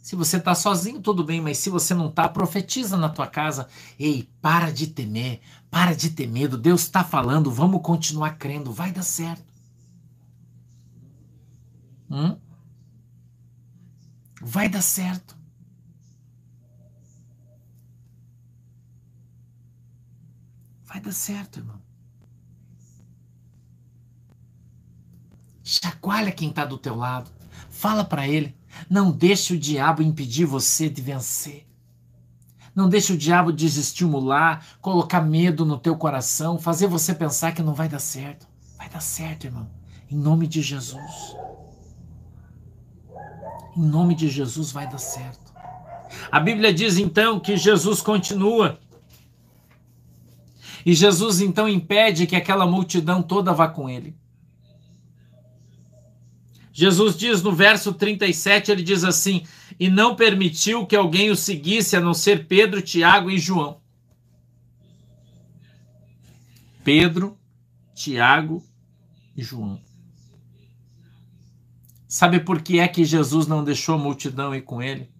Se 0.00 0.16
você 0.16 0.38
está 0.38 0.54
sozinho, 0.54 1.00
tudo 1.00 1.22
bem, 1.22 1.40
mas 1.40 1.58
se 1.58 1.70
você 1.70 1.94
não 1.94 2.08
está, 2.08 2.28
profetiza 2.28 2.96
na 2.96 3.08
tua 3.08 3.26
casa. 3.26 3.68
Ei, 3.98 4.28
para 4.40 4.72
de 4.72 4.88
temer, 4.88 5.40
para 5.70 5.94
de 5.94 6.10
ter 6.10 6.26
medo. 6.26 6.58
Deus 6.58 6.82
está 6.82 7.04
falando, 7.04 7.50
vamos 7.50 7.82
continuar 7.82 8.36
crendo, 8.38 8.72
vai 8.72 8.90
dar 8.90 9.02
certo. 9.02 9.44
Hum? 12.10 12.36
Vai 14.40 14.68
dar 14.68 14.82
certo. 14.82 15.36
Vai 20.86 21.00
dar 21.00 21.12
certo, 21.12 21.60
irmão. 21.60 21.89
Chacoalha 25.70 26.32
quem 26.32 26.48
está 26.48 26.64
do 26.64 26.76
teu 26.76 26.96
lado. 26.96 27.30
Fala 27.70 28.02
para 28.02 28.26
ele. 28.26 28.56
Não 28.88 29.12
deixe 29.12 29.54
o 29.54 29.58
diabo 29.58 30.02
impedir 30.02 30.44
você 30.44 30.88
de 30.88 31.00
vencer. 31.00 31.64
Não 32.74 32.88
deixe 32.88 33.12
o 33.12 33.16
diabo 33.16 33.52
desestimular, 33.52 34.66
colocar 34.80 35.20
medo 35.20 35.64
no 35.64 35.78
teu 35.78 35.96
coração, 35.96 36.58
fazer 36.58 36.88
você 36.88 37.14
pensar 37.14 37.52
que 37.52 37.62
não 37.62 37.72
vai 37.72 37.88
dar 37.88 38.00
certo. 38.00 38.48
Vai 38.76 38.88
dar 38.88 39.00
certo, 39.00 39.44
irmão. 39.44 39.70
Em 40.10 40.16
nome 40.16 40.48
de 40.48 40.60
Jesus. 40.60 41.36
Em 43.76 43.82
nome 43.82 44.16
de 44.16 44.28
Jesus 44.28 44.72
vai 44.72 44.88
dar 44.88 44.98
certo. 44.98 45.52
A 46.32 46.40
Bíblia 46.40 46.74
diz 46.74 46.98
então 46.98 47.38
que 47.38 47.56
Jesus 47.56 48.02
continua. 48.02 48.80
E 50.84 50.94
Jesus 50.94 51.40
então 51.40 51.68
impede 51.68 52.26
que 52.26 52.34
aquela 52.34 52.66
multidão 52.66 53.22
toda 53.22 53.52
vá 53.52 53.68
com 53.68 53.88
ele. 53.88 54.18
Jesus 56.80 57.14
diz 57.14 57.42
no 57.42 57.52
verso 57.52 57.92
37, 57.92 58.72
ele 58.72 58.82
diz 58.82 59.04
assim: 59.04 59.44
E 59.78 59.90
não 59.90 60.16
permitiu 60.16 60.86
que 60.86 60.96
alguém 60.96 61.28
o 61.28 61.36
seguisse 61.36 61.94
a 61.94 62.00
não 62.00 62.14
ser 62.14 62.46
Pedro, 62.46 62.80
Tiago 62.80 63.30
e 63.30 63.38
João. 63.38 63.82
Pedro, 66.82 67.36
Tiago 67.94 68.64
e 69.36 69.42
João. 69.42 69.78
Sabe 72.08 72.40
por 72.40 72.62
que 72.62 72.78
é 72.78 72.88
que 72.88 73.04
Jesus 73.04 73.46
não 73.46 73.62
deixou 73.62 73.96
a 73.96 73.98
multidão 73.98 74.54
ir 74.54 74.62
com 74.62 74.82
ele? 74.82 75.10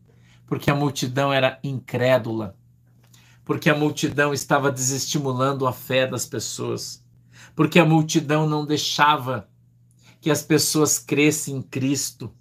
Porque 0.46 0.70
a 0.70 0.74
multidão 0.74 1.30
era 1.30 1.60
incrédula. 1.62 2.56
Porque 3.44 3.68
a 3.68 3.76
multidão 3.76 4.32
estava 4.32 4.72
desestimulando 4.72 5.66
a 5.66 5.74
fé 5.74 6.06
das 6.06 6.24
pessoas. 6.24 7.04
Porque 7.54 7.78
a 7.78 7.84
multidão 7.84 8.48
não 8.48 8.64
deixava 8.64 9.49
que 10.20 10.30
as 10.30 10.42
pessoas 10.42 10.98
crescem 10.98 11.56
em 11.56 11.62
Cristo. 11.62 12.32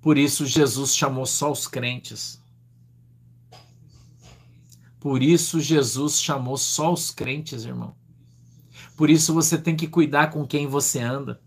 Por 0.00 0.18
isso 0.18 0.46
Jesus 0.46 0.94
chamou 0.96 1.26
só 1.26 1.52
os 1.52 1.66
crentes. 1.66 2.40
Por 4.98 5.22
isso 5.22 5.60
Jesus 5.60 6.20
chamou 6.20 6.56
só 6.56 6.92
os 6.92 7.10
crentes, 7.10 7.64
irmão. 7.64 7.94
Por 8.96 9.10
isso 9.10 9.34
você 9.34 9.58
tem 9.58 9.76
que 9.76 9.88
cuidar 9.88 10.30
com 10.30 10.46
quem 10.46 10.66
você 10.66 11.00
anda. 11.00 11.40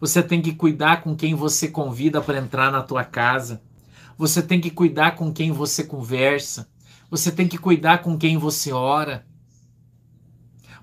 Você 0.00 0.22
tem 0.22 0.40
que 0.40 0.54
cuidar 0.54 1.02
com 1.02 1.14
quem 1.14 1.34
você 1.34 1.68
convida 1.68 2.20
para 2.20 2.38
entrar 2.38 2.72
na 2.72 2.82
tua 2.82 3.04
casa. 3.04 3.62
Você 4.16 4.42
tem 4.42 4.60
que 4.60 4.70
cuidar 4.70 5.16
com 5.16 5.32
quem 5.32 5.52
você 5.52 5.84
conversa. 5.84 6.68
Você 7.10 7.30
tem 7.30 7.46
que 7.46 7.58
cuidar 7.58 7.98
com 7.98 8.16
quem 8.16 8.36
você 8.36 8.72
ora. 8.72 9.26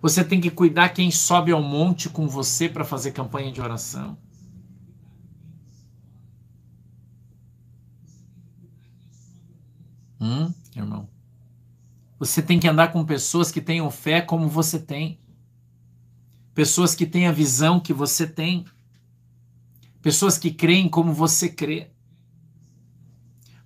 Você 0.02 0.24
tem 0.24 0.40
que 0.40 0.50
cuidar 0.50 0.90
quem 0.90 1.12
sobe 1.12 1.52
ao 1.52 1.62
monte 1.62 2.10
com 2.10 2.28
você 2.28 2.70
para 2.70 2.86
fazer 2.86 3.12
campanha 3.12 3.52
de 3.52 3.60
oração. 3.60 4.18
Hum, 10.20 10.54
irmão. 10.76 11.10
Você 12.18 12.42
tem 12.42 12.60
que 12.60 12.68
andar 12.68 12.92
com 12.92 13.06
pessoas 13.06 13.52
que 13.52 13.62
tenham 13.62 13.90
fé 13.90 14.22
como 14.22 14.48
você 14.48 14.80
tem. 14.80 15.20
Pessoas 16.54 16.94
que 16.94 17.06
têm 17.06 17.28
a 17.28 17.32
visão 17.32 17.80
que 17.80 17.94
você 17.94 18.28
tem. 18.28 18.66
Pessoas 20.02 20.38
que 20.38 20.52
creem 20.52 20.90
como 20.90 21.14
você 21.14 21.50
crê. 21.50 21.92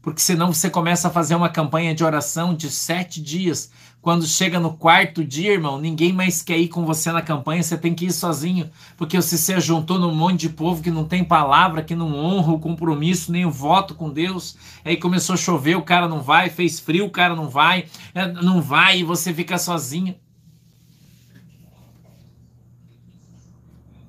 Porque 0.03 0.19
senão 0.19 0.51
você 0.51 0.69
começa 0.69 1.07
a 1.07 1.11
fazer 1.11 1.33
uma 1.33 1.47
campanha 1.47 1.95
de 1.95 2.03
oração 2.03 2.53
de 2.53 2.69
sete 2.69 3.21
dias. 3.21 3.71
Quando 4.01 4.27
chega 4.27 4.59
no 4.59 4.73
quarto 4.73 5.23
dia, 5.23 5.53
irmão, 5.53 5.79
ninguém 5.79 6.11
mais 6.11 6.43
quer 6.43 6.57
ir 6.57 6.67
com 6.67 6.85
você 6.85 7.09
na 7.09 7.21
campanha, 7.21 7.63
você 7.63 7.77
tem 7.77 7.95
que 7.95 8.07
ir 8.07 8.11
sozinho. 8.11 8.69
Porque 8.97 9.15
você 9.15 9.37
se 9.37 9.57
juntou 9.61 9.97
num 9.97 10.13
monte 10.13 10.41
de 10.41 10.49
povo 10.49 10.83
que 10.83 10.91
não 10.91 11.05
tem 11.05 11.23
palavra, 11.23 11.81
que 11.81 11.95
não 11.95 12.13
honra 12.13 12.51
o 12.51 12.59
compromisso, 12.59 13.31
nem 13.31 13.45
o 13.45 13.49
voto 13.49 13.95
com 13.95 14.09
Deus. 14.09 14.57
Aí 14.83 14.97
começou 14.97 15.35
a 15.35 15.37
chover, 15.37 15.77
o 15.77 15.81
cara 15.81 16.05
não 16.05 16.21
vai, 16.21 16.49
fez 16.49 16.81
frio, 16.81 17.05
o 17.05 17.09
cara 17.09 17.33
não 17.33 17.47
vai, 17.47 17.85
é, 18.13 18.29
não 18.29 18.61
vai 18.61 18.99
e 18.99 19.03
você 19.05 19.33
fica 19.33 19.57
sozinho. 19.57 20.15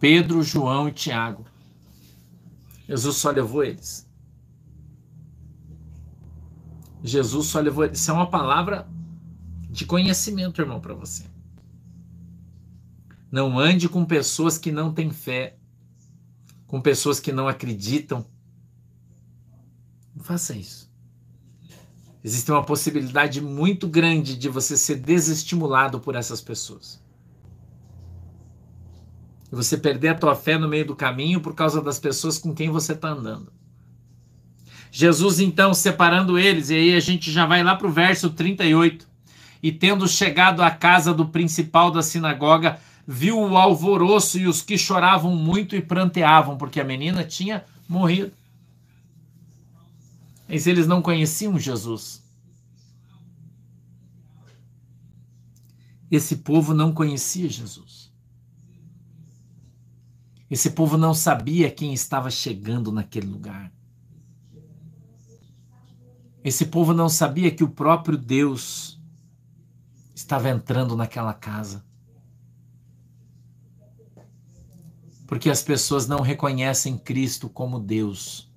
Pedro, 0.01 0.43
João 0.43 0.89
e 0.89 0.93
Tiago 0.93 1.47
Jesus 2.89 3.17
só 3.17 3.31
levou 3.31 3.63
eles. 3.63 4.05
Jesus 7.05 7.49
só 7.49 7.61
levou. 7.61 7.85
Isso 7.85 8.11
é 8.11 8.15
uma 8.15 8.31
palavra 8.31 8.89
de 9.69 9.85
conhecimento, 9.85 10.63
irmão, 10.63 10.81
para 10.81 10.95
você. 10.95 11.25
Não 13.31 13.59
ande 13.59 13.89
com 13.89 14.05
pessoas 14.05 14.57
que 14.57 14.73
não 14.73 14.93
têm 14.93 15.11
fé, 15.11 15.57
com 16.67 16.81
pessoas 16.81 17.21
que 17.21 17.31
não 17.31 17.47
acreditam. 17.47 18.25
Não 20.17 20.25
faça 20.25 20.57
isso. 20.57 20.91
Existe 22.23 22.51
uma 22.51 22.65
possibilidade 22.65 23.39
muito 23.41 23.87
grande 23.87 24.35
de 24.35 24.49
você 24.49 24.75
ser 24.77 24.97
desestimulado 24.97 26.01
por 26.01 26.17
essas 26.17 26.41
pessoas 26.41 27.05
e 29.53 29.55
você 29.55 29.77
perder 29.77 30.09
a 30.09 30.15
tua 30.15 30.35
fé 30.35 30.59
no 30.59 30.69
meio 30.69 30.87
do 30.87 30.97
caminho 30.97 31.41
por 31.41 31.55
causa 31.55 31.83
das 31.83 31.99
pessoas 31.99 32.39
com 32.39 32.55
quem 32.55 32.71
você 32.71 32.93
está 32.93 33.11
andando. 33.11 33.53
Jesus, 34.97 35.41
então, 35.41 35.75
separando 35.75 36.39
eles, 36.39 36.71
e 36.71 36.75
aí 36.75 36.95
a 36.95 37.01
gente 37.01 37.33
já 37.33 37.45
vai 37.45 37.65
lá 37.65 37.75
para 37.75 37.89
o 37.89 37.91
verso 37.91 38.31
38. 38.31 39.09
E 39.61 39.73
tendo 39.73 40.07
chegado 40.07 40.63
à 40.63 40.71
casa 40.71 41.13
do 41.13 41.27
principal 41.27 41.91
da 41.91 42.01
sinagoga, 42.01 42.79
viu 43.05 43.41
o 43.41 43.57
alvoroço 43.57 44.39
e 44.39 44.47
os 44.47 44.63
que 44.63 44.79
choravam 44.79 45.35
muito 45.35 45.75
e 45.75 45.83
pranteavam, 45.83 46.57
porque 46.57 46.81
a 46.81 46.85
menina 46.85 47.25
tinha 47.25 47.65
morrido. 47.89 48.31
Mas 50.49 50.65
eles 50.65 50.87
não 50.87 51.03
conheciam 51.03 51.59
Jesus. 51.59 52.23
Esse 56.09 56.37
povo 56.37 56.73
não 56.73 56.93
conhecia 56.93 57.49
Jesus. 57.49 58.13
Esse 60.49 60.71
povo 60.71 60.97
não 60.97 61.13
sabia 61.13 61.69
quem 61.69 61.93
estava 61.93 62.31
chegando 62.31 62.93
naquele 62.93 63.27
lugar. 63.27 63.73
Esse 66.45 66.67
povo 66.67 66.93
não 66.93 67.09
sabia 67.09 67.51
que 67.51 67.65
o 67.65 67.71
próprio 67.71 68.17
Deus 68.19 69.01
estava 70.15 70.51
entrando 70.51 70.95
naquela 70.95 71.33
casa. 71.33 71.85
Porque 75.27 75.49
as 75.49 75.63
pessoas 75.63 76.07
não 76.07 76.21
reconhecem 76.21 76.99
Cristo 76.99 77.49
como 77.49 77.81
Deus. 77.81 78.53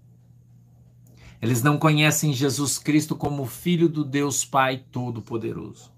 Eles 1.42 1.64
não 1.64 1.80
conhecem 1.80 2.34
Jesus 2.34 2.78
Cristo 2.78 3.16
como 3.16 3.46
Filho 3.46 3.88
do 3.88 4.04
Deus 4.04 4.44
Pai 4.44 4.84
Todo-Poderoso. 4.92 5.92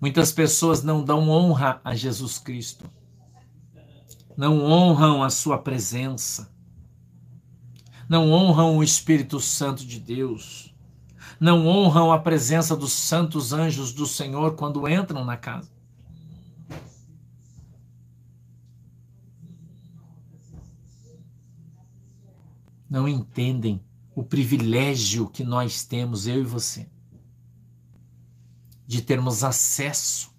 Muitas 0.00 0.32
pessoas 0.32 0.82
não 0.82 1.04
dão 1.04 1.28
honra 1.28 1.80
a 1.84 1.94
Jesus 1.94 2.38
Cristo 2.38 2.90
não 4.38 4.64
honram 4.64 5.20
a 5.24 5.30
sua 5.30 5.58
presença, 5.58 6.48
não 8.08 8.32
honram 8.32 8.78
o 8.78 8.82
Espírito 8.82 9.38
Santo 9.38 9.84
de 9.84 10.00
Deus, 10.00 10.74
não 11.38 11.66
honram 11.66 12.10
a 12.10 12.18
presença 12.18 12.74
dos 12.74 12.92
santos 12.92 13.52
anjos 13.52 13.92
do 13.92 14.06
Senhor 14.06 14.54
quando 14.54 14.88
entram 14.88 15.24
na 15.24 15.36
casa. 15.36 15.70
Não 22.88 23.06
entendem 23.06 23.84
o 24.14 24.24
privilégio 24.24 25.28
que 25.28 25.44
nós 25.44 25.84
temos, 25.84 26.26
eu 26.26 26.40
e 26.40 26.44
você, 26.44 26.88
de 28.86 29.02
termos 29.02 29.44
acesso. 29.44 30.34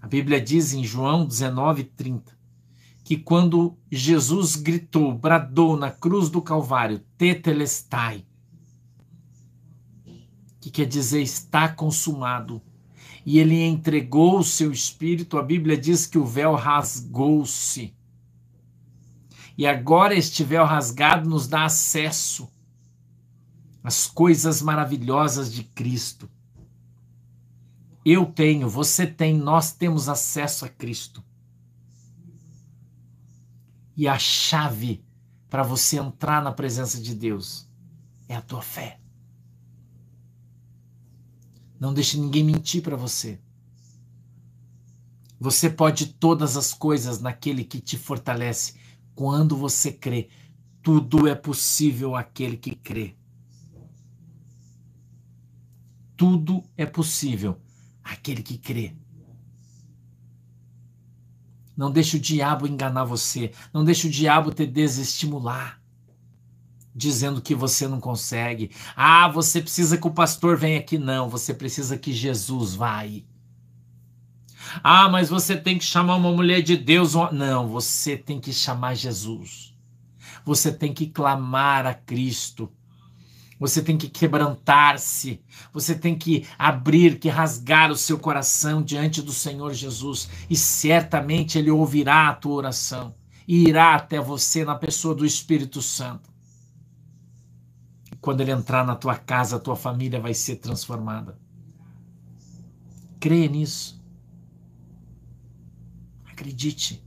A 0.00 0.08
Bíblia 0.08 0.40
diz 0.40 0.72
em 0.72 0.82
João 0.82 1.26
19, 1.26 1.84
30, 1.84 2.39
que 3.10 3.16
quando 3.16 3.76
Jesus 3.90 4.54
gritou, 4.54 5.12
bradou 5.12 5.76
na 5.76 5.90
cruz 5.90 6.30
do 6.30 6.40
Calvário, 6.40 7.00
tetelestai, 7.18 8.24
que 10.60 10.70
quer 10.70 10.86
dizer 10.86 11.20
está 11.20 11.68
consumado, 11.68 12.62
e 13.26 13.40
ele 13.40 13.60
entregou 13.60 14.38
o 14.38 14.44
seu 14.44 14.70
espírito, 14.70 15.36
a 15.38 15.42
Bíblia 15.42 15.76
diz 15.76 16.06
que 16.06 16.18
o 16.18 16.24
véu 16.24 16.54
rasgou-se. 16.54 17.92
E 19.58 19.66
agora 19.66 20.14
este 20.14 20.44
véu 20.44 20.64
rasgado 20.64 21.28
nos 21.28 21.48
dá 21.48 21.64
acesso 21.64 22.48
às 23.82 24.06
coisas 24.06 24.62
maravilhosas 24.62 25.52
de 25.52 25.64
Cristo. 25.64 26.30
Eu 28.04 28.24
tenho, 28.24 28.68
você 28.68 29.04
tem, 29.04 29.36
nós 29.36 29.72
temos 29.72 30.08
acesso 30.08 30.64
a 30.64 30.68
Cristo. 30.68 31.28
E 34.00 34.08
a 34.08 34.18
chave 34.18 35.04
para 35.50 35.62
você 35.62 35.98
entrar 35.98 36.42
na 36.42 36.50
presença 36.50 36.98
de 36.98 37.14
Deus 37.14 37.68
é 38.30 38.34
a 38.34 38.40
tua 38.40 38.62
fé. 38.62 38.98
Não 41.78 41.92
deixe 41.92 42.18
ninguém 42.18 42.42
mentir 42.42 42.82
para 42.82 42.96
você. 42.96 43.38
Você 45.38 45.68
pode 45.68 46.14
todas 46.14 46.56
as 46.56 46.72
coisas 46.72 47.20
naquele 47.20 47.62
que 47.62 47.78
te 47.78 47.98
fortalece. 47.98 48.72
Quando 49.14 49.54
você 49.54 49.92
crê, 49.92 50.30
tudo 50.82 51.28
é 51.28 51.34
possível 51.34 52.16
àquele 52.16 52.56
que 52.56 52.74
crê. 52.74 53.18
Tudo 56.16 56.64
é 56.74 56.86
possível 56.86 57.60
àquele 58.02 58.42
que 58.42 58.56
crê. 58.56 58.96
Não 61.80 61.90
deixe 61.90 62.18
o 62.18 62.20
diabo 62.20 62.66
enganar 62.66 63.04
você. 63.04 63.52
Não 63.72 63.82
deixe 63.82 64.06
o 64.06 64.10
diabo 64.10 64.52
te 64.52 64.66
desestimular. 64.66 65.80
Dizendo 66.94 67.40
que 67.40 67.54
você 67.54 67.88
não 67.88 67.98
consegue. 67.98 68.70
Ah, 68.94 69.28
você 69.28 69.62
precisa 69.62 69.96
que 69.96 70.06
o 70.06 70.10
pastor 70.10 70.58
venha 70.58 70.78
aqui. 70.78 70.98
Não, 70.98 71.30
você 71.30 71.54
precisa 71.54 71.96
que 71.96 72.12
Jesus 72.12 72.74
vá 72.74 72.98
aí. 72.98 73.24
Ah, 74.84 75.08
mas 75.08 75.30
você 75.30 75.56
tem 75.56 75.78
que 75.78 75.84
chamar 75.84 76.16
uma 76.16 76.30
mulher 76.30 76.60
de 76.60 76.76
Deus. 76.76 77.14
Não, 77.32 77.66
você 77.66 78.14
tem 78.14 78.38
que 78.38 78.52
chamar 78.52 78.94
Jesus. 78.94 79.74
Você 80.44 80.70
tem 80.70 80.92
que 80.92 81.06
clamar 81.06 81.86
a 81.86 81.94
Cristo. 81.94 82.70
Você 83.60 83.82
tem 83.82 83.98
que 83.98 84.08
quebrantar-se, 84.08 85.42
você 85.70 85.94
tem 85.94 86.16
que 86.16 86.46
abrir, 86.58 87.18
que 87.18 87.28
rasgar 87.28 87.92
o 87.92 87.96
seu 87.96 88.18
coração 88.18 88.82
diante 88.82 89.20
do 89.20 89.32
Senhor 89.32 89.74
Jesus, 89.74 90.30
e 90.48 90.56
certamente 90.56 91.58
Ele 91.58 91.70
ouvirá 91.70 92.30
a 92.30 92.34
tua 92.34 92.54
oração 92.54 93.14
e 93.46 93.68
irá 93.68 93.96
até 93.96 94.20
você 94.20 94.64
na 94.64 94.76
pessoa 94.76 95.14
do 95.14 95.26
Espírito 95.26 95.82
Santo. 95.82 96.30
E 98.10 98.16
quando 98.16 98.40
Ele 98.40 98.52
entrar 98.52 98.86
na 98.86 98.96
tua 98.96 99.16
casa, 99.16 99.56
a 99.56 99.60
tua 99.60 99.76
família 99.76 100.20
vai 100.20 100.32
ser 100.32 100.56
transformada. 100.56 101.36
Creia 103.18 103.48
nisso. 103.48 104.00
Acredite. 106.30 107.04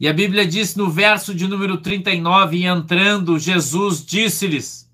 E 0.00 0.08
a 0.08 0.14
Bíblia 0.14 0.46
diz 0.46 0.74
no 0.74 0.90
verso 0.90 1.34
de 1.34 1.46
número 1.46 1.76
39, 1.76 2.56
e 2.56 2.64
entrando, 2.64 3.38
Jesus 3.38 4.02
disse-lhes: 4.02 4.90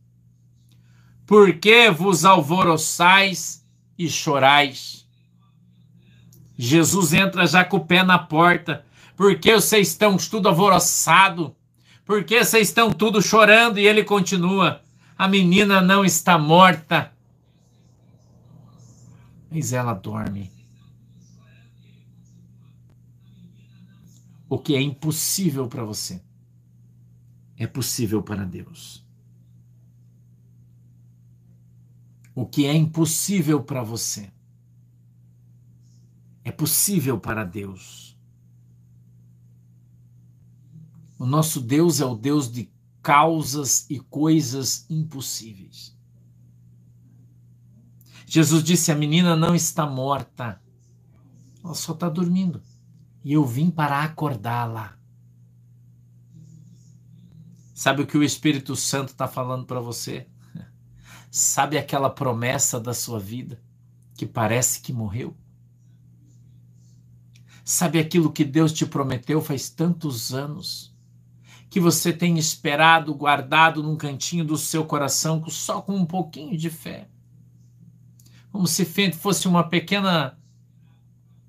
Por 1.25 1.55
que 1.55 1.89
vos 1.93 2.25
alvoroçais 2.25 3.65
e 3.97 4.09
chorais? 4.09 5.07
Jesus 6.59 7.13
entra 7.13 7.47
já 7.47 7.65
com 7.65 7.77
o 7.77 7.87
pé 7.87 8.03
na 8.03 8.19
porta. 8.19 8.85
Por 9.17 9.39
que 9.39 9.55
vocês 9.55 9.89
estão 9.89 10.17
tudo 10.17 10.49
alvoroçado? 10.49 11.55
Por 12.05 12.25
que 12.25 12.45
vocês 12.45 12.67
estão 12.67 12.91
tudo 12.91 13.23
chorando? 13.23 13.79
E 13.79 13.87
ele 13.87 14.03
continua: 14.03 14.81
A 15.17 15.29
menina 15.29 15.81
não 15.81 16.05
está 16.05 16.37
morta, 16.37 17.13
mas 19.49 19.73
ela 19.73 19.95
dorme. 19.95 20.56
O 24.49 24.59
que 24.59 24.75
é 24.77 24.81
impossível 24.81 25.69
para 25.69 25.85
você 25.85 26.23
é 27.57 27.67
possível 27.67 28.23
para 28.23 28.45
Deus. 28.45 29.05
O 32.35 32.47
que 32.47 32.67
é 32.67 32.75
impossível 32.75 33.63
para 33.63 33.83
você 33.83 34.33
é 36.45 36.53
possível 36.53 37.19
para 37.19 37.45
Deus. 37.45 38.17
O 41.19 41.27
nosso 41.27 41.61
Deus 41.61 42.01
é 42.01 42.05
o 42.05 42.15
Deus 42.15 42.51
de 42.51 42.71
causas 43.03 43.89
e 43.91 43.99
coisas 43.99 44.87
impossíveis. 44.89 45.97
Jesus 48.27 48.63
disse: 48.63 48.93
a 48.93 48.95
menina 48.95 49.35
não 49.35 49.55
está 49.55 49.87
morta, 49.87 50.63
ela 51.65 51.75
só 51.75 51.95
está 51.95 52.09
dormindo 52.09 52.63
e 53.27 53.33
eu 53.33 53.45
vim 53.45 53.73
para 53.73 54.05
acordá-la. 54.05 54.97
Sabe 57.75 58.03
o 58.03 58.07
que 58.07 58.17
o 58.17 58.23
Espírito 58.23 58.77
Santo 58.77 59.09
está 59.09 59.27
falando 59.27 59.67
para 59.67 59.81
você? 59.81 60.29
Sabe 61.29 61.77
aquela 61.77 62.09
promessa 62.09 62.79
da 62.79 62.95
sua 62.95 63.19
vida 63.19 63.61
que 64.15 64.27
parece 64.27 64.81
que 64.81 64.93
morreu? 64.93 65.37
Sabe 67.65 67.99
aquilo 67.99 68.31
que 68.31 68.45
Deus 68.45 68.73
te 68.73 68.87
prometeu 68.87 69.43
faz 69.43 69.69
tantos 69.69 70.33
anos? 70.33 70.95
Que 71.69 71.81
você 71.81 72.13
tem 72.13 72.39
esperado, 72.39 73.13
guardado 73.13 73.83
num 73.83 73.97
cantinho 73.97 74.45
do 74.45 74.57
seu 74.57 74.85
coração, 74.87 75.45
só 75.49 75.83
com 75.83 75.97
um 75.97 76.07
pouquinho 76.07 76.57
de 76.57 76.71
fé. 76.71 77.09
Como 78.53 78.69
se 78.69 78.85
fosse 79.11 79.49
uma 79.49 79.69
pequena 79.69 80.39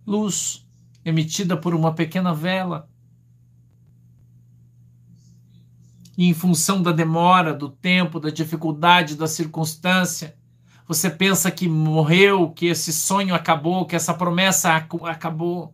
luz 0.08 0.67
emitida 1.10 1.56
por 1.56 1.74
uma 1.74 1.94
pequena 1.94 2.34
vela. 2.34 2.90
E 6.18 6.28
em 6.28 6.34
função 6.34 6.82
da 6.82 6.92
demora, 6.92 7.54
do 7.54 7.70
tempo, 7.70 8.20
da 8.20 8.30
dificuldade, 8.30 9.16
da 9.16 9.28
circunstância, 9.28 10.36
você 10.86 11.10
pensa 11.10 11.50
que 11.50 11.68
morreu, 11.68 12.50
que 12.50 12.66
esse 12.66 12.92
sonho 12.92 13.34
acabou, 13.34 13.86
que 13.86 13.96
essa 13.96 14.14
promessa 14.14 14.76
acabou. 14.76 15.74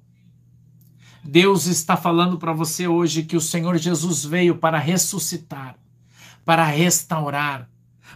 Deus 1.24 1.66
está 1.66 1.96
falando 1.96 2.38
para 2.38 2.54
você 2.54 2.88
hoje 2.88 3.24
que 3.24 3.38
o 3.38 3.42
Senhor 3.42 3.78
Jesus 3.78 4.26
veio 4.26 4.58
para 4.58 4.78
ressuscitar, 4.78 5.78
para 6.44 6.66
restaurar, 6.66 7.70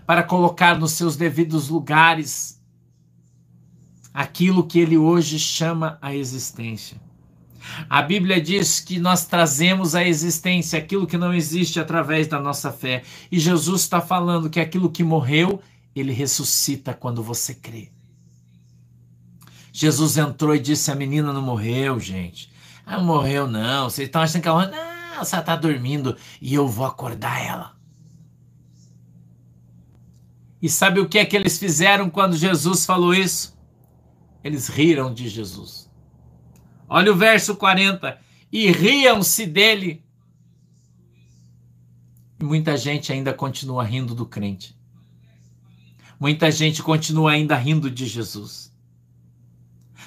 para 0.05 0.21
colocar 0.21 0.77
nos 0.77 0.91
seus 0.91 1.15
devidos 1.15 1.69
lugares 1.69 2.61
aquilo 4.13 4.67
que 4.67 4.79
ele 4.79 4.97
hoje 4.97 5.39
chama 5.39 5.97
a 6.01 6.13
existência. 6.13 7.06
A 7.89 8.01
Bíblia 8.01 8.41
diz 8.41 8.79
que 8.79 8.99
nós 8.99 9.25
trazemos 9.25 9.95
à 9.95 10.03
existência 10.03 10.79
aquilo 10.79 11.07
que 11.07 11.17
não 11.17 11.33
existe 11.33 11.79
através 11.79 12.27
da 12.27 12.39
nossa 12.39 12.71
fé. 12.71 13.03
E 13.31 13.39
Jesus 13.39 13.81
está 13.81 14.01
falando 14.01 14.49
que 14.49 14.59
aquilo 14.59 14.91
que 14.91 15.03
morreu, 15.03 15.61
ele 15.95 16.11
ressuscita 16.11 16.93
quando 16.93 17.23
você 17.23 17.53
crê. 17.53 17.91
Jesus 19.71 20.17
entrou 20.17 20.55
e 20.55 20.59
disse: 20.59 20.91
A 20.91 20.95
menina 20.95 21.31
não 21.31 21.41
morreu, 21.41 21.99
gente. 21.99 22.51
Ah, 22.85 22.99
morreu, 22.99 23.47
não. 23.47 23.89
Vocês 23.89 24.07
estão 24.07 24.21
achando 24.21 24.41
que 24.41 24.47
ela. 24.47 24.67
Não, 24.67 24.77
ela 25.13 25.21
está 25.21 25.55
dormindo 25.55 26.17
e 26.41 26.53
eu 26.53 26.67
vou 26.67 26.85
acordar 26.85 27.43
ela. 27.45 27.77
E 30.61 30.69
sabe 30.69 30.99
o 30.99 31.07
que 31.07 31.19
é 31.19 31.25
que 31.25 31.35
eles 31.35 31.59
fizeram 31.59 32.09
quando 32.09 32.35
Jesus 32.35 32.85
falou 32.85 33.13
isso? 33.13 33.55
Eles 34.43 34.67
riram 34.67 35.13
de 35.13 35.29
Jesus. 35.29 35.86
Olha 36.87 37.11
o 37.11 37.15
verso 37.15 37.55
40. 37.55 38.19
E 38.51 38.71
riam-se 38.71 39.45
dele. 39.45 40.03
Muita 42.41 42.77
gente 42.77 43.11
ainda 43.11 43.33
continua 43.33 43.83
rindo 43.83 44.15
do 44.15 44.25
crente. 44.25 44.77
Muita 46.19 46.49
gente 46.51 46.81
continua 46.81 47.31
ainda 47.31 47.55
rindo 47.55 47.91
de 47.91 48.05
Jesus. 48.05 48.73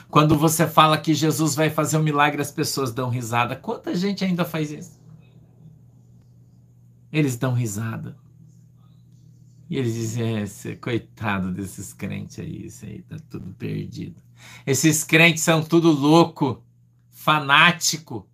Quando 0.09 0.37
você 0.37 0.67
fala 0.67 0.99
que 0.99 1.15
Jesus 1.15 1.55
vai 1.55 1.71
fazer 1.71 1.97
um 1.97 2.03
milagre, 2.03 2.41
as 2.41 2.51
pessoas 2.51 2.93
dão 2.93 3.09
risada. 3.09 3.55
Quanta 3.55 3.95
gente 3.95 4.25
ainda 4.25 4.45
faz 4.45 4.73
isso? 4.73 4.99
Eles 7.13 7.37
dão 7.37 7.53
risada. 7.53 8.17
E 9.69 9.77
eles 9.77 9.95
dizem: 9.95 10.39
é, 10.39 10.75
coitado 10.77 11.53
desses 11.53 11.93
crentes 11.93 12.41
aí, 12.41 12.67
isso 12.67 12.85
aí 12.85 13.03
tá 13.03 13.17
tudo 13.29 13.55
perdido. 13.55 14.21
Esses 14.67 15.05
crentes 15.05 15.45
são 15.45 15.63
tudo 15.63 15.93
louco 15.93 16.65
fanático. 17.21 18.27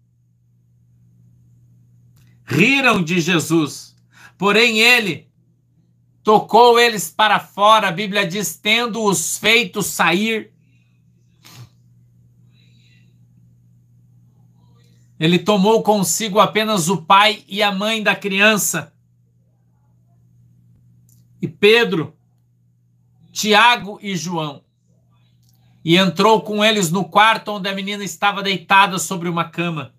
Riram 2.44 3.02
de 3.02 3.20
Jesus, 3.20 3.96
porém 4.38 4.78
ele 4.78 5.28
tocou 6.22 6.78
eles 6.78 7.10
para 7.10 7.40
fora, 7.40 7.88
a 7.88 7.92
Bíblia 7.92 8.24
diz, 8.24 8.56
tendo-os 8.56 9.38
feito 9.38 9.82
sair. 9.82 10.52
Ele 15.18 15.40
tomou 15.40 15.82
consigo 15.82 16.38
apenas 16.38 16.88
o 16.88 17.02
pai 17.02 17.44
e 17.48 17.64
a 17.64 17.72
mãe 17.72 18.04
da 18.04 18.14
criança. 18.14 18.94
E 21.42 21.48
Pedro, 21.48 22.16
Tiago 23.32 23.98
e 24.00 24.16
João 24.16 24.65
e 25.86 25.96
entrou 25.96 26.40
com 26.40 26.64
eles 26.64 26.90
no 26.90 27.04
quarto 27.04 27.52
onde 27.52 27.68
a 27.68 27.72
menina 27.72 28.02
estava 28.02 28.42
deitada 28.42 28.98
sobre 28.98 29.28
uma 29.28 29.44
cama. 29.44 29.94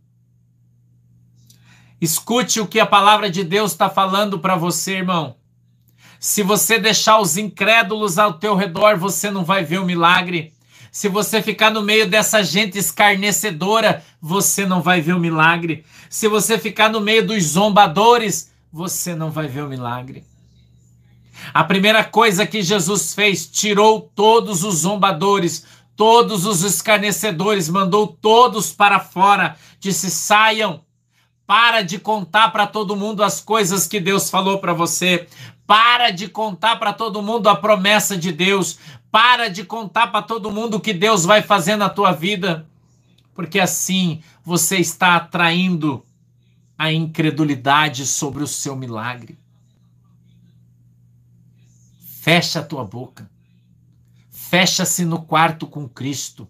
Escute 2.01 2.59
o 2.59 2.67
que 2.67 2.77
a 2.77 2.85
palavra 2.85 3.29
de 3.29 3.41
Deus 3.41 3.71
está 3.71 3.89
falando 3.89 4.37
para 4.37 4.57
você, 4.57 4.97
irmão. 4.97 5.37
Se 6.19 6.43
você 6.43 6.77
deixar 6.77 7.21
os 7.21 7.37
incrédulos 7.37 8.19
ao 8.19 8.33
teu 8.33 8.53
redor, 8.53 8.97
você 8.97 9.31
não 9.31 9.45
vai 9.45 9.63
ver 9.63 9.77
o 9.79 9.85
milagre. 9.85 10.53
Se 10.91 11.07
você 11.07 11.41
ficar 11.41 11.71
no 11.71 11.81
meio 11.81 12.05
dessa 12.05 12.43
gente 12.43 12.77
escarnecedora, 12.77 14.03
você 14.21 14.65
não 14.65 14.81
vai 14.81 14.99
ver 14.99 15.13
o 15.13 15.19
milagre. 15.21 15.85
Se 16.09 16.27
você 16.27 16.57
ficar 16.57 16.89
no 16.89 16.99
meio 16.99 17.25
dos 17.25 17.41
zombadores, 17.45 18.51
você 18.69 19.15
não 19.15 19.31
vai 19.31 19.47
ver 19.47 19.61
o 19.61 19.69
milagre. 19.69 20.25
A 21.53 21.63
primeira 21.63 22.03
coisa 22.03 22.45
que 22.45 22.61
Jesus 22.61 23.13
fez, 23.13 23.47
tirou 23.47 24.01
todos 24.01 24.63
os 24.63 24.79
zombadores, 24.79 25.65
todos 25.97 26.45
os 26.45 26.63
escarnecedores, 26.63 27.67
mandou 27.67 28.07
todos 28.07 28.71
para 28.71 28.99
fora, 28.99 29.57
disse: 29.79 30.09
saiam, 30.09 30.81
para 31.47 31.81
de 31.81 31.97
contar 31.97 32.51
para 32.51 32.67
todo 32.67 32.95
mundo 32.95 33.23
as 33.23 33.41
coisas 33.41 33.87
que 33.87 33.99
Deus 33.99 34.29
falou 34.29 34.59
para 34.59 34.73
você. 34.73 35.27
Para 35.65 36.11
de 36.11 36.27
contar 36.27 36.77
para 36.77 36.93
todo 36.93 37.21
mundo 37.21 37.47
a 37.47 37.55
promessa 37.55 38.17
de 38.17 38.33
Deus. 38.33 38.77
Para 39.09 39.49
de 39.49 39.63
contar 39.63 40.07
para 40.07 40.21
todo 40.21 40.51
mundo 40.51 40.75
o 40.75 40.79
que 40.81 40.93
Deus 40.93 41.25
vai 41.25 41.41
fazer 41.41 41.77
na 41.77 41.89
tua 41.89 42.11
vida. 42.11 42.67
Porque 43.33 43.59
assim 43.59 44.21
você 44.43 44.77
está 44.77 45.15
atraindo 45.15 46.05
a 46.77 46.91
incredulidade 46.91 48.05
sobre 48.05 48.43
o 48.43 48.47
seu 48.47 48.75
milagre. 48.75 49.37
Fecha 52.21 52.59
a 52.59 52.63
tua 52.63 52.83
boca. 52.83 53.29
Fecha-se 54.49 55.03
no 55.03 55.23
quarto 55.23 55.67
com 55.67 55.89
Cristo 55.89 56.49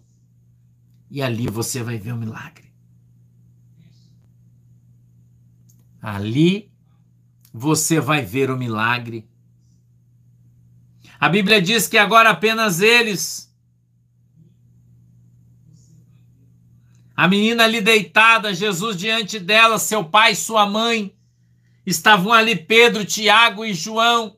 e 1.10 1.20
ali 1.20 1.48
você 1.48 1.82
vai 1.82 1.98
ver 1.98 2.12
o 2.12 2.16
milagre. 2.16 2.72
Ali 6.00 6.72
você 7.52 7.98
vai 7.98 8.22
ver 8.22 8.52
o 8.52 8.56
milagre. 8.56 9.28
A 11.18 11.28
Bíblia 11.28 11.60
diz 11.60 11.88
que 11.88 11.98
agora 11.98 12.30
apenas 12.30 12.80
eles. 12.80 13.52
A 17.16 17.26
menina 17.26 17.64
ali 17.64 17.80
deitada, 17.80 18.54
Jesus 18.54 18.96
diante 18.96 19.40
dela, 19.40 19.76
seu 19.76 20.04
pai, 20.04 20.36
sua 20.36 20.64
mãe. 20.66 21.12
Estavam 21.84 22.32
ali 22.32 22.54
Pedro, 22.54 23.04
Tiago 23.04 23.64
e 23.64 23.74
João. 23.74 24.37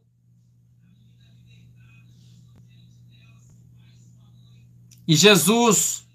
E 5.10 5.16
Jesus 5.16 6.06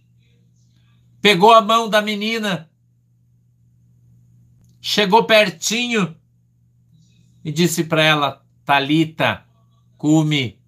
pegou 1.21 1.53
a 1.53 1.61
mão 1.61 1.89
da 1.89 2.01
menina, 2.01 2.71
chegou 4.79 5.25
pertinho 5.25 6.15
e 7.43 7.51
disse 7.51 7.83
para 7.83 8.01
ela: 8.01 8.45
Talita, 8.63 9.45
cume. 9.97 10.61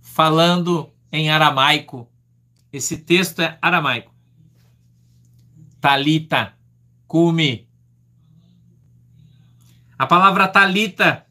Falando 0.00 0.90
em 1.12 1.28
aramaico. 1.28 2.10
Esse 2.72 2.96
texto 2.96 3.42
é 3.42 3.58
aramaico. 3.60 4.14
Talita, 5.78 6.56
cume. 7.06 7.68
A 9.98 10.06
palavra 10.06 10.48
talita 10.48 11.26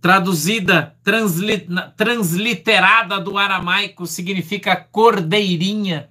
traduzida, 0.00 0.96
transli, 1.02 1.66
transliterada 1.96 3.20
do 3.20 3.36
aramaico, 3.36 4.06
significa 4.06 4.76
cordeirinha, 4.76 6.10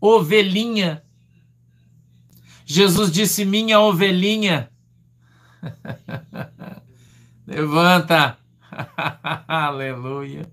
ovelhinha. 0.00 1.02
Jesus 2.64 3.12
disse: 3.12 3.44
Minha 3.44 3.80
ovelhinha. 3.80 4.70
Levanta. 7.46 8.38
Aleluia. 9.46 10.50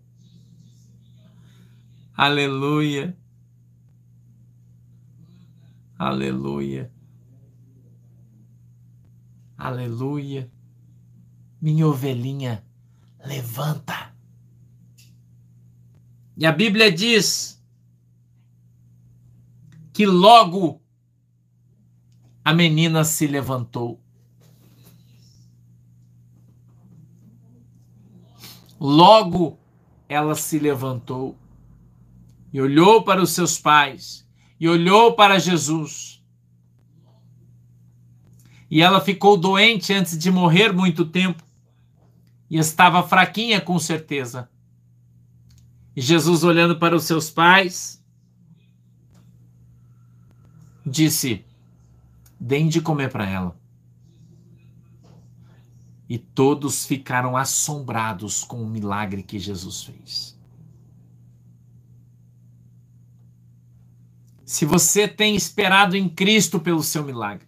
Aleluia. 2.16 3.18
Aleluia. 5.98 6.92
Aleluia. 9.58 10.52
Minha 11.62 11.88
ovelhinha, 11.88 12.66
levanta. 13.24 14.12
E 16.36 16.46
a 16.46 16.52
Bíblia 16.52 16.92
diz 16.92 17.64
que 19.94 20.08
logo 20.08 20.82
a 22.44 22.52
menina 22.52 23.04
se 23.04 23.28
levantou. 23.28 24.02
Logo 28.80 29.60
ela 30.10 30.34
se 30.34 30.58
levantou 30.58 31.38
e 32.52 32.60
olhou 32.60 33.04
para 33.04 33.22
os 33.22 33.30
seus 33.30 33.60
pais 33.60 34.28
e 34.60 34.68
olhou 34.68 35.14
para 35.14 35.38
Jesus. 35.38 36.24
E 38.72 38.82
ela 38.82 39.00
ficou 39.00 39.38
doente 39.38 39.94
antes 39.94 40.18
de 40.18 40.32
morrer 40.32 40.74
muito 40.74 41.06
tempo 41.06 41.51
e 42.52 42.58
estava 42.58 43.02
fraquinha 43.02 43.62
com 43.62 43.80
certeza. 43.80 44.50
E 45.96 46.02
Jesus, 46.02 46.44
olhando 46.44 46.78
para 46.78 46.94
os 46.94 47.06
seus 47.06 47.30
pais, 47.30 48.04
disse: 50.86 51.46
Deem 52.38 52.68
de 52.68 52.82
comer 52.82 53.10
para 53.10 53.26
ela. 53.26 53.58
E 56.10 56.18
todos 56.18 56.86
ficaram 56.86 57.38
assombrados 57.38 58.44
com 58.44 58.62
o 58.62 58.70
milagre 58.70 59.24
que 59.24 59.40
Jesus 59.40 59.84
fez. 59.84 60.38
Se 64.44 64.66
você 64.66 65.08
tem 65.08 65.38
esperado 65.38 65.96
em 65.96 66.10
Cristo 66.10 66.60
pelo 66.60 66.84
seu 66.84 67.06
milagre, 67.06 67.48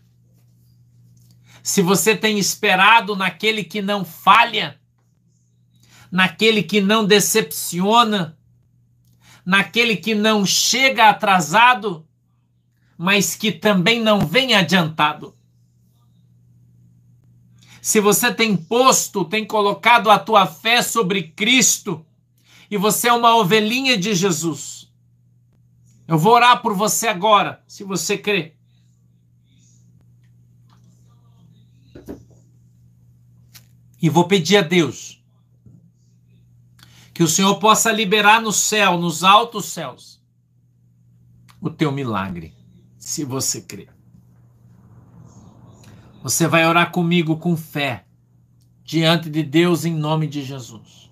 se 1.62 1.82
você 1.82 2.16
tem 2.16 2.40
esperado 2.40 3.18
naquele 3.18 3.66
que 3.66 3.82
não 3.82 4.06
falha, 4.06 4.80
naquele 6.14 6.62
que 6.62 6.80
não 6.80 7.04
decepciona, 7.04 8.38
naquele 9.44 9.98
que 9.98 10.14
não 10.14 10.46
chega 10.46 11.10
atrasado, 11.10 12.08
mas 12.96 13.36
que 13.36 13.52
também 13.52 14.00
não 14.00 14.20
vem 14.20 14.54
adiantado. 14.54 15.36
Se 17.82 18.00
você 18.00 18.32
tem 18.32 18.56
posto, 18.56 19.26
tem 19.26 19.44
colocado 19.44 20.12
a 20.12 20.20
tua 20.20 20.46
fé 20.46 20.84
sobre 20.84 21.30
Cristo, 21.30 22.06
e 22.70 22.78
você 22.78 23.08
é 23.08 23.14
uma 23.14 23.36
ovelhinha 23.36 23.98
de 23.98 24.14
Jesus, 24.14 24.94
eu 26.08 26.20
vou 26.20 26.34
orar 26.34 26.62
por 26.62 26.76
você 26.76 27.08
agora, 27.08 27.64
se 27.68 27.84
você 27.84 28.20
crê. 28.20 28.54
E 34.00 34.08
vou 34.10 34.28
pedir 34.28 34.58
a 34.58 34.62
Deus 34.62 35.23
que 37.14 37.22
o 37.22 37.28
Senhor 37.28 37.60
possa 37.60 37.92
liberar 37.92 38.42
no 38.42 38.52
céu, 38.52 38.98
nos 38.98 39.24
altos 39.24 39.66
céus, 39.66 40.22
o 41.62 41.70
teu 41.70 41.92
milagre, 41.92 42.56
se 42.98 43.24
você 43.24 43.62
crer. 43.62 43.94
Você 46.24 46.48
vai 46.48 46.66
orar 46.66 46.92
comigo 46.92 47.38
com 47.38 47.56
fé, 47.56 48.06
diante 48.84 49.30
de 49.30 49.44
Deus, 49.44 49.86
em 49.86 49.94
nome 49.94 50.26
de 50.26 50.44
Jesus. 50.44 51.12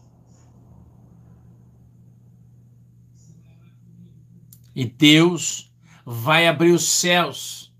E 4.73 4.85
Deus 4.85 5.71
vai 6.05 6.47
abrir 6.47 6.71
os 6.71 6.87
céus, 6.87 7.71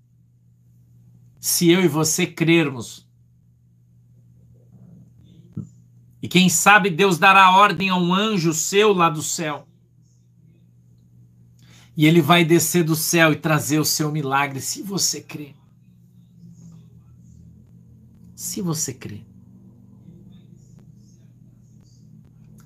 se 1.39 1.69
eu 1.69 1.83
e 1.83 1.87
você 1.87 2.27
crermos 2.27 3.09
E 6.21 6.27
quem 6.27 6.49
sabe 6.49 6.89
Deus 6.89 7.17
dará 7.17 7.51
ordem 7.57 7.89
a 7.89 7.97
um 7.97 8.13
anjo 8.13 8.53
seu 8.53 8.93
lá 8.93 9.09
do 9.09 9.23
céu. 9.23 9.67
E 11.97 12.05
ele 12.05 12.21
vai 12.21 12.45
descer 12.45 12.83
do 12.83 12.95
céu 12.95 13.33
e 13.33 13.35
trazer 13.35 13.79
o 13.79 13.85
seu 13.85 14.11
milagre, 14.11 14.61
se 14.61 14.81
você 14.81 15.21
crê. 15.21 15.55
Se 18.35 18.61
você 18.61 18.93
crê. 18.93 19.21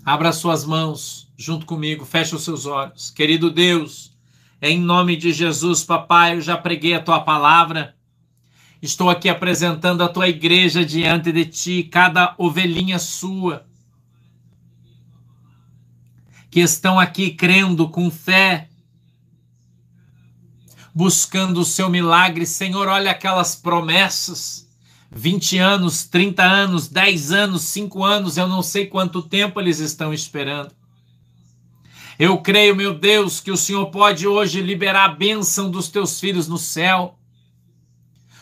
Abra 0.03 0.31
suas 0.31 0.63
mãos 0.63 1.25
junto 1.35 1.65
comigo, 1.65 2.05
feche 2.05 2.35
os 2.35 2.43
seus 2.43 2.65
olhos. 2.65 3.09
Querido 3.09 3.49
Deus, 3.49 4.15
em 4.61 4.79
nome 4.79 5.15
de 5.17 5.33
Jesus, 5.33 5.83
papai, 5.83 6.35
eu 6.35 6.41
já 6.41 6.55
preguei 6.55 6.93
a 6.93 7.01
tua 7.01 7.21
palavra. 7.21 7.94
Estou 8.85 9.09
aqui 9.09 9.27
apresentando 9.27 10.03
a 10.03 10.07
tua 10.07 10.29
igreja 10.29 10.85
diante 10.85 11.31
de 11.31 11.43
ti, 11.43 11.81
cada 11.81 12.35
ovelhinha 12.37 12.99
sua, 12.99 13.65
que 16.51 16.59
estão 16.59 16.99
aqui 16.99 17.31
crendo 17.31 17.89
com 17.89 18.11
fé, 18.11 18.69
buscando 20.93 21.61
o 21.61 21.65
seu 21.65 21.89
milagre. 21.89 22.45
Senhor, 22.45 22.87
olha 22.87 23.09
aquelas 23.09 23.55
promessas. 23.55 24.69
20 25.11 25.57
anos, 25.57 26.05
30 26.05 26.43
anos, 26.43 26.87
10 26.87 27.31
anos, 27.31 27.63
5 27.63 28.03
anos, 28.03 28.37
eu 28.37 28.47
não 28.47 28.61
sei 28.61 28.85
quanto 28.85 29.23
tempo 29.23 29.59
eles 29.59 29.79
estão 29.79 30.13
esperando. 30.13 30.71
Eu 32.19 32.37
creio, 32.37 32.75
meu 32.75 32.93
Deus, 32.93 33.39
que 33.39 33.49
o 33.49 33.57
Senhor 33.57 33.87
pode 33.87 34.27
hoje 34.27 34.61
liberar 34.61 35.05
a 35.05 35.15
bênção 35.15 35.71
dos 35.71 35.89
teus 35.89 36.19
filhos 36.19 36.47
no 36.47 36.59
céu 36.59 37.17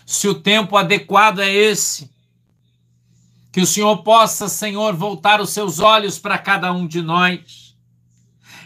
se 0.06 0.28
o 0.28 0.36
tempo 0.36 0.78
adequado 0.78 1.40
é 1.40 1.52
esse. 1.52 2.12
Que 3.52 3.62
o 3.62 3.68
Senhor 3.68 3.98
possa, 4.04 4.50
Senhor, 4.50 4.96
voltar 4.96 5.40
os 5.40 5.52
seus 5.52 5.80
olhos 5.80 6.18
para 6.18 6.38
cada 6.38 6.72
um 6.74 6.88
de 6.88 7.02
nós. 7.02 7.76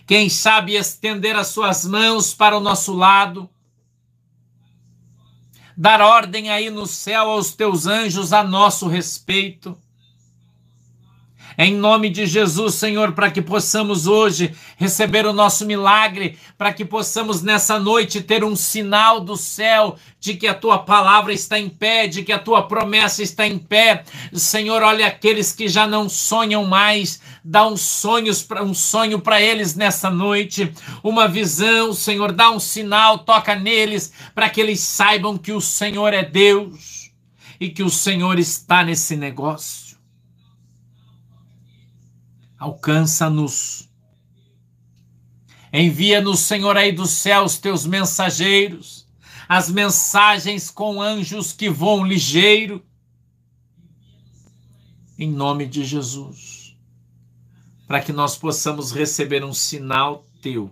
Quem 0.06 0.30
sabe 0.30 0.76
estender 0.76 1.36
as 1.36 1.48
suas 1.48 1.86
mãos 1.86 2.34
para 2.34 2.58
o 2.58 2.62
nosso 2.62 2.94
lado. 2.94 3.50
Dar 5.76 6.02
ordem 6.02 6.50
aí 6.50 6.70
no 6.70 6.88
céu 6.88 7.30
aos 7.30 7.54
teus 7.54 7.86
anjos 7.86 8.32
a 8.34 8.44
nosso 8.44 8.88
respeito 8.88 9.78
em 11.58 11.74
nome 11.74 12.10
de 12.10 12.28
Jesus, 12.28 12.76
Senhor, 12.76 13.14
para 13.14 13.32
que 13.32 13.42
possamos 13.42 14.06
hoje 14.06 14.54
receber 14.78 15.26
o 15.26 15.34
nosso 15.34 15.66
milagre, 15.66 16.38
para 16.56 16.72
que 16.72 16.86
possamos 16.86 17.42
nessa 17.42 17.80
noite 17.80 18.22
ter 18.22 18.44
um 18.44 18.56
sinal 18.56 19.20
do 19.20 19.36
céu 19.36 19.98
de 20.20 20.36
que 20.36 20.46
a 20.46 20.54
tua 20.54 20.78
palavra 20.78 21.34
está 21.34 21.58
em 21.58 21.68
pé, 21.68 22.06
de 22.06 22.22
que 22.22 22.32
a 22.32 22.38
tua 22.38 22.68
promessa 22.68 23.24
está 23.24 23.48
em 23.48 23.58
pé. 23.58 24.04
Senhor, 24.34 24.84
olha 24.84 25.08
aqueles 25.08 25.52
que 25.52 25.68
já 25.68 25.88
não 25.88 26.08
sonham 26.08 26.64
mais, 26.64 27.20
dá 27.44 27.64
sonhos, 27.76 28.46
um 28.62 28.74
sonho 28.74 29.20
para 29.20 29.42
eles 29.42 29.74
nessa 29.74 30.12
noite, 30.12 30.72
uma 31.04 31.28
visão, 31.28 31.92
Senhor, 31.92 32.32
dá 32.34 32.52
um 32.52 32.60
sinal, 32.60 33.20
toca 33.20 33.56
neles, 33.56 34.14
para 34.36 34.48
que 34.48 34.62
eles 34.62 34.80
saibam 34.82 35.38
que 35.38 35.52
o 35.52 35.62
Senhor 35.62 36.14
é 36.14 36.24
Deus 36.24 37.12
e 37.60 37.70
que 37.70 37.82
o 37.82 37.90
Senhor 37.90 38.38
está 38.38 38.84
nesse 38.84 39.16
negócio. 39.16 39.87
Alcança-nos. 42.58 43.88
Envia-nos, 45.72 46.40
Senhor, 46.40 46.76
aí 46.78 46.92
dos 46.92 47.12
céus, 47.12 47.58
teus 47.58 47.86
mensageiros, 47.86 49.08
as 49.48 49.70
mensagens 49.70 50.72
com 50.72 51.02
anjos 51.02 51.54
que 51.54 51.70
voam 51.70 52.06
ligeiro. 52.06 52.84
Em 55.18 55.32
nome 55.32 55.68
de 55.68 55.84
Jesus. 55.84 56.76
Para 57.86 58.02
que 58.02 58.12
nós 58.12 58.38
possamos 58.38 58.92
receber 58.92 59.44
um 59.44 59.54
sinal 59.54 60.26
teu 60.42 60.72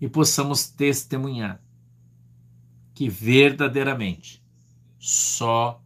e 0.00 0.08
possamos 0.08 0.68
testemunhar 0.68 1.60
que 2.94 3.08
verdadeiramente 3.08 4.42
só 4.98 5.80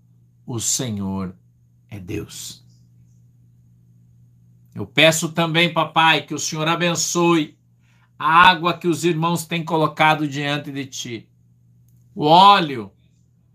o 0.47 0.59
Senhor 0.59 1.35
é 1.91 2.01
Deus. 2.01 2.62
Eu 4.75 4.87
peço 4.87 5.31
também, 5.31 5.73
papai, 5.73 6.23
que 6.23 6.35
o 6.35 6.39
Senhor 6.39 6.67
abençoe 6.67 7.59
a 8.19 8.49
água 8.49 8.77
que 8.77 8.87
os 8.87 9.05
irmãos 9.05 9.45
têm 9.45 9.65
colocado 9.65 10.29
diante 10.29 10.71
de 10.71 10.87
ti. 10.87 11.29
O 12.15 12.25
óleo, 12.25 12.91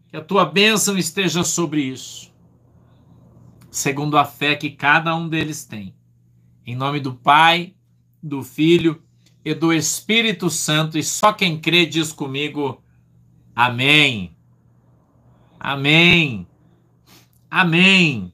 que 0.09 0.18
a 0.18 0.22
tua 0.22 0.45
bênção 0.45 0.97
esteja 0.97 1.43
sobre 1.43 1.82
isso, 1.82 2.34
segundo 3.72 4.18
a 4.18 4.26
fé 4.26 4.55
que 4.55 4.70
cada 4.70 5.15
um 5.15 5.30
deles 5.30 5.65
tem. 5.65 5.95
Em 6.65 6.76
nome 6.76 6.99
do 6.99 7.13
Pai, 7.13 7.76
do 8.22 8.43
Filho 8.43 9.01
e 9.43 9.53
do 9.53 9.72
Espírito 9.72 10.49
Santo, 10.49 10.97
e 10.97 11.03
só 11.03 11.32
quem 11.32 11.59
crê 11.59 11.86
diz 11.86 12.11
comigo: 12.11 12.84
Amém. 13.55 14.36
Amém. 15.59 16.45
Amém. 17.49 18.34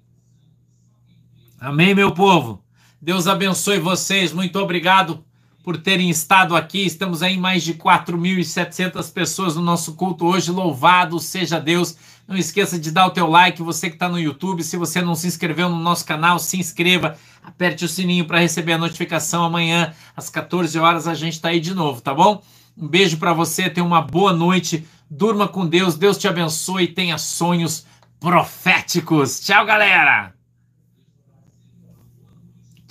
Amém, 1.59 1.93
meu 1.93 2.13
povo. 2.13 2.62
Deus 3.03 3.27
abençoe 3.27 3.79
vocês. 3.79 4.31
Muito 4.31 4.57
obrigado 4.57 5.25
por 5.61 5.75
terem 5.75 6.09
estado 6.09 6.55
aqui. 6.55 6.85
Estamos 6.85 7.21
aí 7.21 7.37
mais 7.37 7.61
de 7.61 7.73
4.700 7.73 9.11
pessoas 9.11 9.57
no 9.57 9.61
nosso 9.61 9.95
culto 9.95 10.25
hoje. 10.25 10.51
Louvado 10.51 11.19
seja 11.19 11.59
Deus. 11.59 11.97
Não 12.25 12.37
esqueça 12.37 12.79
de 12.79 12.91
dar 12.91 13.07
o 13.07 13.11
teu 13.11 13.27
like, 13.27 13.61
você 13.61 13.89
que 13.89 13.97
está 13.97 14.07
no 14.07 14.17
YouTube. 14.17 14.63
Se 14.63 14.77
você 14.77 15.01
não 15.01 15.15
se 15.15 15.27
inscreveu 15.27 15.67
no 15.67 15.75
nosso 15.75 16.05
canal, 16.05 16.39
se 16.39 16.57
inscreva. 16.57 17.17
Aperte 17.43 17.83
o 17.83 17.89
sininho 17.89 18.23
para 18.23 18.39
receber 18.39 18.71
a 18.71 18.77
notificação. 18.77 19.43
Amanhã, 19.43 19.93
às 20.15 20.29
14 20.29 20.79
horas, 20.79 21.05
a 21.05 21.13
gente 21.13 21.33
está 21.33 21.49
aí 21.49 21.59
de 21.59 21.73
novo, 21.73 21.99
tá 21.99 22.13
bom? 22.13 22.41
Um 22.77 22.87
beijo 22.87 23.17
para 23.17 23.33
você, 23.33 23.69
tenha 23.69 23.85
uma 23.85 24.01
boa 24.01 24.31
noite. 24.31 24.87
Durma 25.09 25.45
com 25.45 25.67
Deus, 25.67 25.97
Deus 25.97 26.17
te 26.17 26.29
abençoe 26.29 26.87
tenha 26.87 27.17
sonhos 27.17 27.85
proféticos. 28.17 29.41
Tchau, 29.41 29.65
galera! 29.65 30.42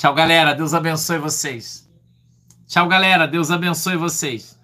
Tchau, 0.03 0.15
galera. 0.15 0.53
Deus 0.53 0.75
abençoe 0.75 1.19
vocês. 1.19 1.89
Tchau, 2.67 2.89
galera. 2.89 3.29
Deus 3.29 3.53
abençoe 3.53 3.95
vocês. 3.95 4.59